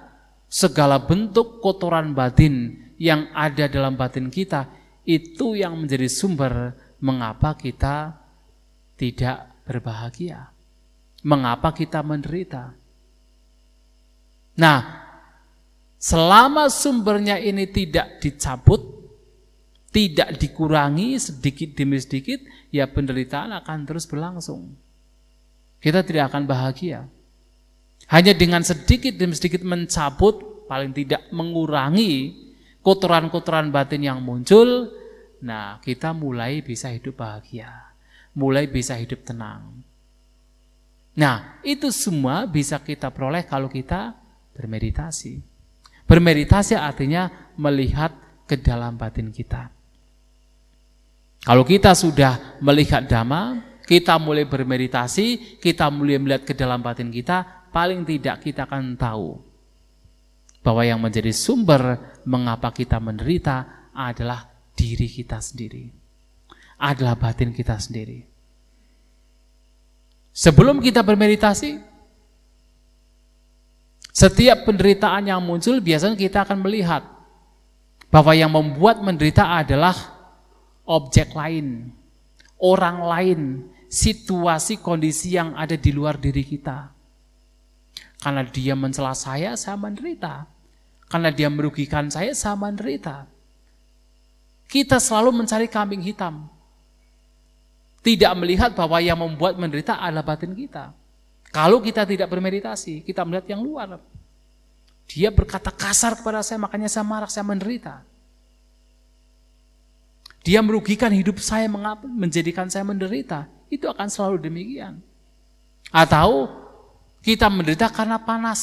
[0.50, 4.66] segala bentuk kotoran batin yang ada dalam batin kita
[5.06, 8.18] itu yang menjadi sumber mengapa kita
[8.98, 10.57] tidak berbahagia?
[11.26, 12.74] Mengapa kita menderita?
[14.58, 14.80] Nah,
[15.98, 18.82] selama sumbernya ini tidak dicabut,
[19.90, 22.38] tidak dikurangi sedikit demi sedikit,
[22.70, 24.74] ya penderitaan akan terus berlangsung.
[25.78, 27.06] Kita tidak akan bahagia.
[28.10, 32.34] Hanya dengan sedikit demi sedikit mencabut, paling tidak mengurangi
[32.82, 34.90] kotoran-kotoran batin yang muncul,
[35.42, 37.94] nah kita mulai bisa hidup bahagia,
[38.34, 39.87] mulai bisa hidup tenang.
[41.18, 44.14] Nah, itu semua bisa kita peroleh kalau kita
[44.54, 45.42] bermeditasi.
[46.06, 48.14] Bermeditasi artinya melihat
[48.46, 49.66] ke dalam batin kita.
[51.42, 57.66] Kalau kita sudah melihat dhamma, kita mulai bermeditasi, kita mulai melihat ke dalam batin kita,
[57.74, 59.42] paling tidak kita akan tahu
[60.62, 61.98] bahwa yang menjadi sumber
[62.28, 64.46] mengapa kita menderita adalah
[64.78, 65.90] diri kita sendiri.
[66.78, 68.37] Adalah batin kita sendiri.
[70.38, 71.82] Sebelum kita bermeditasi,
[74.14, 77.02] setiap penderitaan yang muncul biasanya kita akan melihat
[78.06, 79.98] bahwa yang membuat menderita adalah
[80.86, 81.90] objek lain,
[82.54, 83.40] orang lain,
[83.90, 86.94] situasi kondisi yang ada di luar diri kita.
[88.22, 90.46] Karena dia mencela saya, saya menderita.
[91.10, 93.26] Karena dia merugikan saya, saya menderita.
[94.70, 96.46] Kita selalu mencari kambing hitam.
[98.08, 100.96] Tidak melihat bahwa yang membuat menderita adalah batin kita.
[101.52, 104.00] Kalau kita tidak bermeditasi, kita melihat yang luar.
[105.12, 108.00] Dia berkata kasar kepada saya, makanya saya marah, saya menderita.
[110.40, 111.68] Dia merugikan hidup saya,
[112.08, 113.44] menjadikan saya menderita.
[113.68, 115.04] Itu akan selalu demikian.
[115.92, 116.48] Atau
[117.20, 118.60] kita menderita karena panas,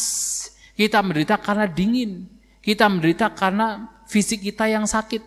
[0.73, 2.25] kita menderita karena dingin,
[2.65, 5.21] kita menderita karena fisik kita yang sakit.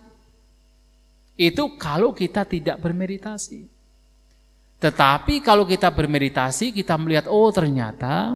[1.39, 3.78] Itu kalau kita tidak bermeditasi.
[4.79, 8.31] Tetapi kalau kita bermeditasi, kita melihat, oh ternyata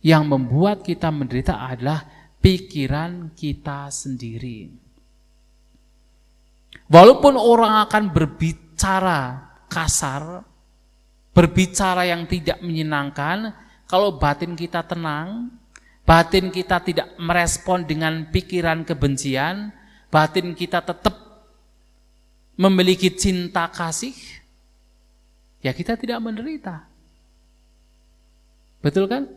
[0.00, 2.06] yang membuat kita menderita adalah
[2.38, 4.70] pikiran kita sendiri.
[6.90, 10.42] Walaupun orang akan berbicara kasar,
[11.34, 13.54] berbicara yang tidak menyenangkan,
[13.90, 15.50] kalau batin kita tenang,
[16.06, 19.70] batin kita tidak merespon dengan pikiran kebencian,
[20.10, 21.14] batin kita tetap
[22.58, 24.14] memiliki cinta kasih,
[25.60, 26.88] ya kita tidak menderita.
[28.80, 29.28] Betul kan?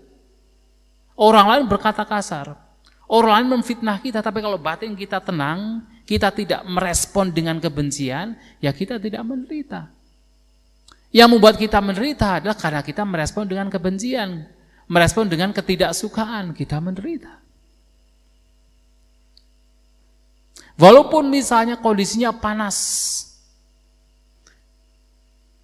[1.13, 2.57] Orang lain berkata kasar,
[3.05, 8.73] orang lain memfitnah kita, tapi kalau batin kita tenang, kita tidak merespon dengan kebencian, ya
[8.73, 9.93] kita tidak menderita.
[11.13, 14.49] Yang membuat kita menderita adalah karena kita merespon dengan kebencian,
[14.89, 17.37] merespon dengan ketidaksukaan, kita menderita.
[20.73, 22.77] Walaupun misalnya kondisinya panas,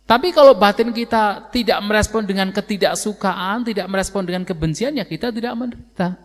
[0.10, 5.54] tapi kalau batin kita tidak merespon dengan ketidaksukaan, tidak merespon dengan kebencian, ya kita tidak
[5.54, 6.18] menderita.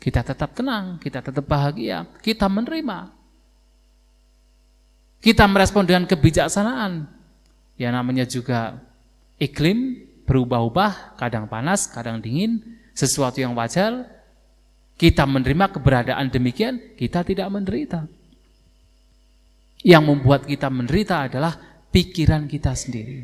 [0.00, 3.12] Kita tetap tenang, kita tetap bahagia, kita menerima.
[5.20, 7.04] Kita merespon dengan kebijaksanaan.
[7.76, 8.80] Ya namanya juga
[9.36, 12.64] iklim berubah-ubah, kadang panas, kadang dingin,
[12.96, 14.08] sesuatu yang wajar.
[14.96, 18.08] Kita menerima keberadaan demikian, kita tidak menderita.
[19.84, 23.22] Yang membuat kita menderita adalah pikiran kita sendiri.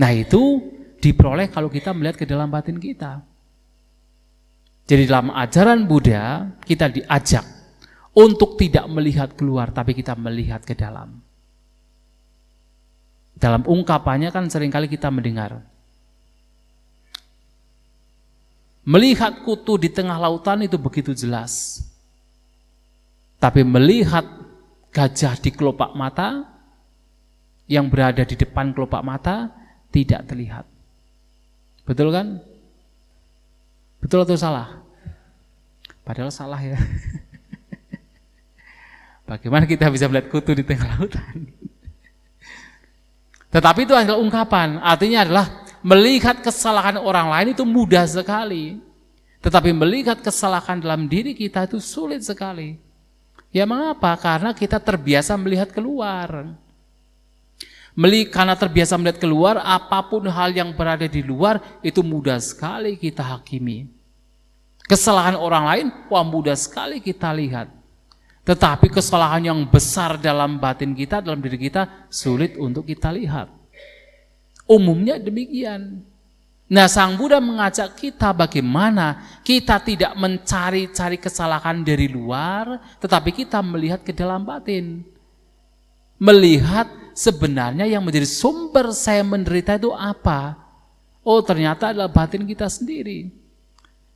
[0.00, 0.64] Nah itu
[0.96, 3.20] diperoleh kalau kita melihat ke dalam batin kita.
[4.88, 7.44] Jadi dalam ajaran Buddha kita diajak
[8.16, 11.20] untuk tidak melihat keluar, tapi kita melihat ke dalam.
[13.38, 15.62] Dalam ungkapannya kan sering kali kita mendengar.
[18.82, 21.84] Melihat kutu di tengah lautan itu begitu jelas.
[23.38, 24.26] Tapi melihat
[24.90, 26.49] gajah di kelopak mata,
[27.70, 29.54] yang berada di depan kelopak mata,
[29.94, 30.66] tidak terlihat.
[31.86, 32.42] Betul kan?
[34.02, 34.82] Betul atau salah?
[36.02, 36.74] Padahal salah ya.
[39.30, 41.46] Bagaimana kita bisa melihat kutu di tengah lautan?
[43.54, 45.46] Tetapi itu adalah ungkapan, artinya adalah
[45.86, 48.82] melihat kesalahan orang lain itu mudah sekali.
[49.38, 52.74] Tetapi melihat kesalahan dalam diri kita itu sulit sekali.
[53.54, 54.18] Ya mengapa?
[54.18, 56.50] Karena kita terbiasa melihat keluar.
[58.00, 62.96] Melihat, karena terbiasa melihat keluar, apa pun hal yang berada di luar itu mudah sekali
[62.96, 63.92] kita hakimi.
[64.88, 67.68] Kesalahan orang lain, wah mudah sekali kita lihat.
[68.48, 73.52] Tetapi kesalahan yang besar dalam batin kita, dalam diri kita, sulit untuk kita lihat.
[74.64, 76.00] Umumnya demikian.
[76.70, 84.00] Nah Sang Buddha mengajak kita bagaimana kita tidak mencari-cari kesalahan dari luar, tetapi kita melihat
[84.00, 85.04] ke dalam batin.
[86.16, 90.56] Melihat sebenarnya yang menjadi sumber saya menderita itu apa?
[91.20, 93.28] Oh ternyata adalah batin kita sendiri.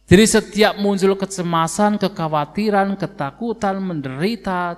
[0.04, 4.76] Jadi setiap muncul kecemasan, kekhawatiran, ketakutan, menderita,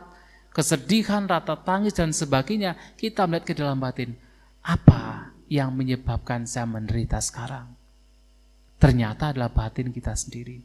[0.54, 4.14] kesedihan, rata tangis dan sebagainya, kita melihat ke dalam batin.
[4.62, 7.66] Apa yang menyebabkan saya menderita sekarang?
[8.78, 10.62] Ternyata adalah batin kita sendiri.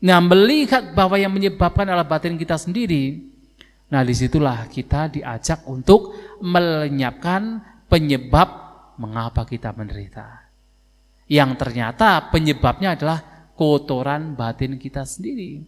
[0.00, 3.29] Nah melihat bahwa yang menyebabkan adalah batin kita sendiri,
[3.90, 7.58] nah di situlah kita diajak untuk melenyapkan
[7.90, 8.48] penyebab
[8.96, 10.50] mengapa kita menderita
[11.30, 13.22] yang ternyata penyebabnya adalah
[13.54, 15.62] kotoran batin kita sendiri.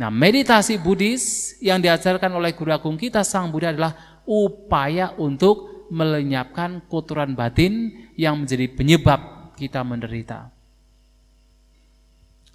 [0.00, 6.82] Nah, meditasi Buddhis yang diajarkan oleh guru agung kita Sang Buddha adalah upaya untuk melenyapkan
[6.88, 10.48] kotoran batin yang menjadi penyebab kita menderita.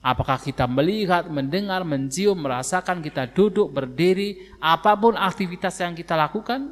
[0.07, 6.71] Apakah kita melihat, mendengar, mencium, merasakan, kita duduk, berdiri, apa pun aktivitas yang kita lakukan,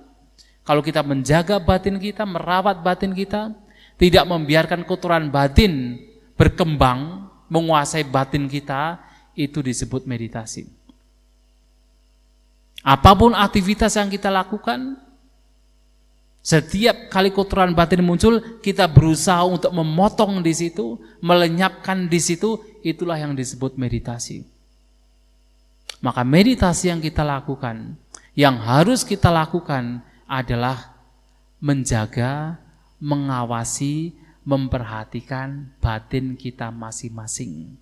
[0.63, 3.51] kalau kita menjaga batin kita, merawat batin kita,
[3.99, 5.99] tidak membiarkan kotoran batin
[6.39, 9.03] berkembang, menguasai batin kita,
[9.35, 10.71] itu disebut meditasi.
[12.87, 14.95] Apa pun aktivitas yang kita lakukan,
[16.45, 23.17] setiap kali kotoran batin muncul, kita berusaha untuk memotong di situ, melenyapkan di situ, itulah
[23.17, 24.45] yang disebut meditasi.
[26.05, 27.97] Maka meditasi yang kita lakukan,
[28.37, 30.93] yang harus kita lakukan adalah
[31.57, 32.61] menjaga
[33.01, 34.13] mengawasi,
[34.45, 37.73] memperhatikan batin kita masing-masing.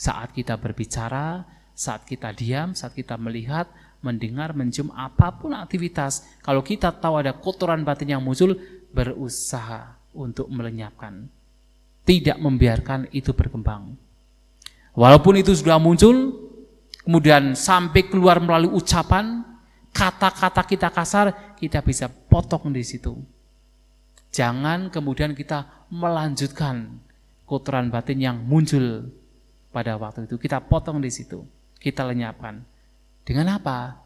[0.00, 1.44] Saat kita berbicara,
[1.76, 3.68] saat kita diam, saat kita melihat,
[4.00, 8.56] mendengar, mencium apa pun aktivitas, kalau kita tahu ada kotoran batin yang muncul,
[8.90, 11.28] berusaha untuk melenyapkan.
[12.04, 13.94] Tidak membiarkan itu berkembang.
[14.96, 16.34] Walaupun itu sudah muncul,
[17.04, 19.44] kemudian sampai keluar melalui ucapan,
[19.94, 23.14] kata-kata kita kasar, kita bisa potong di situ
[24.30, 27.02] Jangan kemudian kita melanjutkan
[27.50, 29.10] kotoran batin yang muncul
[29.74, 30.38] pada waktu itu.
[30.38, 31.42] Kita potong di situ,
[31.82, 32.62] kita lenyapkan.
[33.24, 34.00] Dengan apa?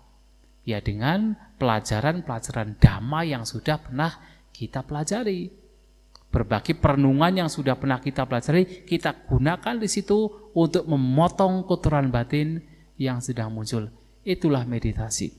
[0.65, 4.13] Ya dengan pelajaran-pelajaran dhamma yang sudah pernah
[4.55, 5.51] kita pelajari.
[6.35, 12.59] Berbagai perenungan yang sudah pernah kita pelajari, kita gunakan di situ untuk memotong kotoran batin
[12.99, 13.87] yang sedang muncul.
[14.27, 15.31] Itulah meditasi.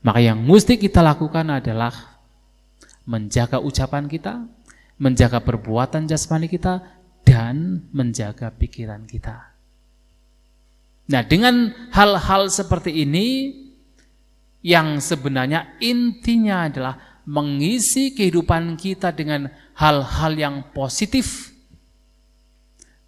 [0.00, 1.92] Maka yang mesti kita lakukan adalah
[3.04, 4.46] menjaga ucapan kita,
[4.96, 6.80] menjaga perbuatan jasmani kita,
[7.26, 9.57] dan menjaga pikiran kita.
[11.08, 13.56] Nah, dengan hal-hal seperti ini,
[14.60, 21.52] yang sebenarnya intinya adalah mengisi kehidupan kita dengan hal-hal yang positif,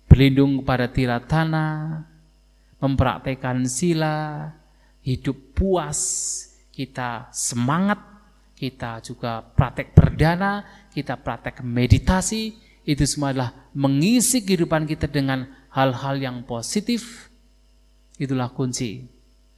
[0.09, 1.69] berlindung kepada tiratana,
[2.81, 4.49] mempraktekkan sila,
[5.05, 6.01] hidup puas,
[6.73, 8.01] kita semangat
[8.61, 10.61] kita juga praktek berdana,
[10.93, 12.53] kita praktek meditasi,
[12.85, 17.30] itu semua adalah mengisi kehidupan kita dengan hal-hal yang positif.
[18.21, 19.09] Itulah kunci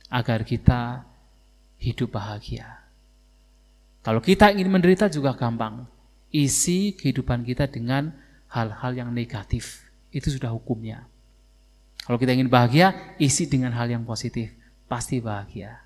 [0.06, 1.02] agar kita
[1.82, 2.78] hidup bahagia.
[4.06, 5.90] Kalau kita ingin menderita juga gampang.
[6.32, 8.14] Isi kehidupan kita dengan
[8.48, 9.84] hal-hal yang negatif.
[10.14, 11.04] Itu sudah hukumnya.
[12.06, 14.54] Kalau kita ingin bahagia, isi dengan hal yang positif.
[14.88, 15.82] Pasti bahagia.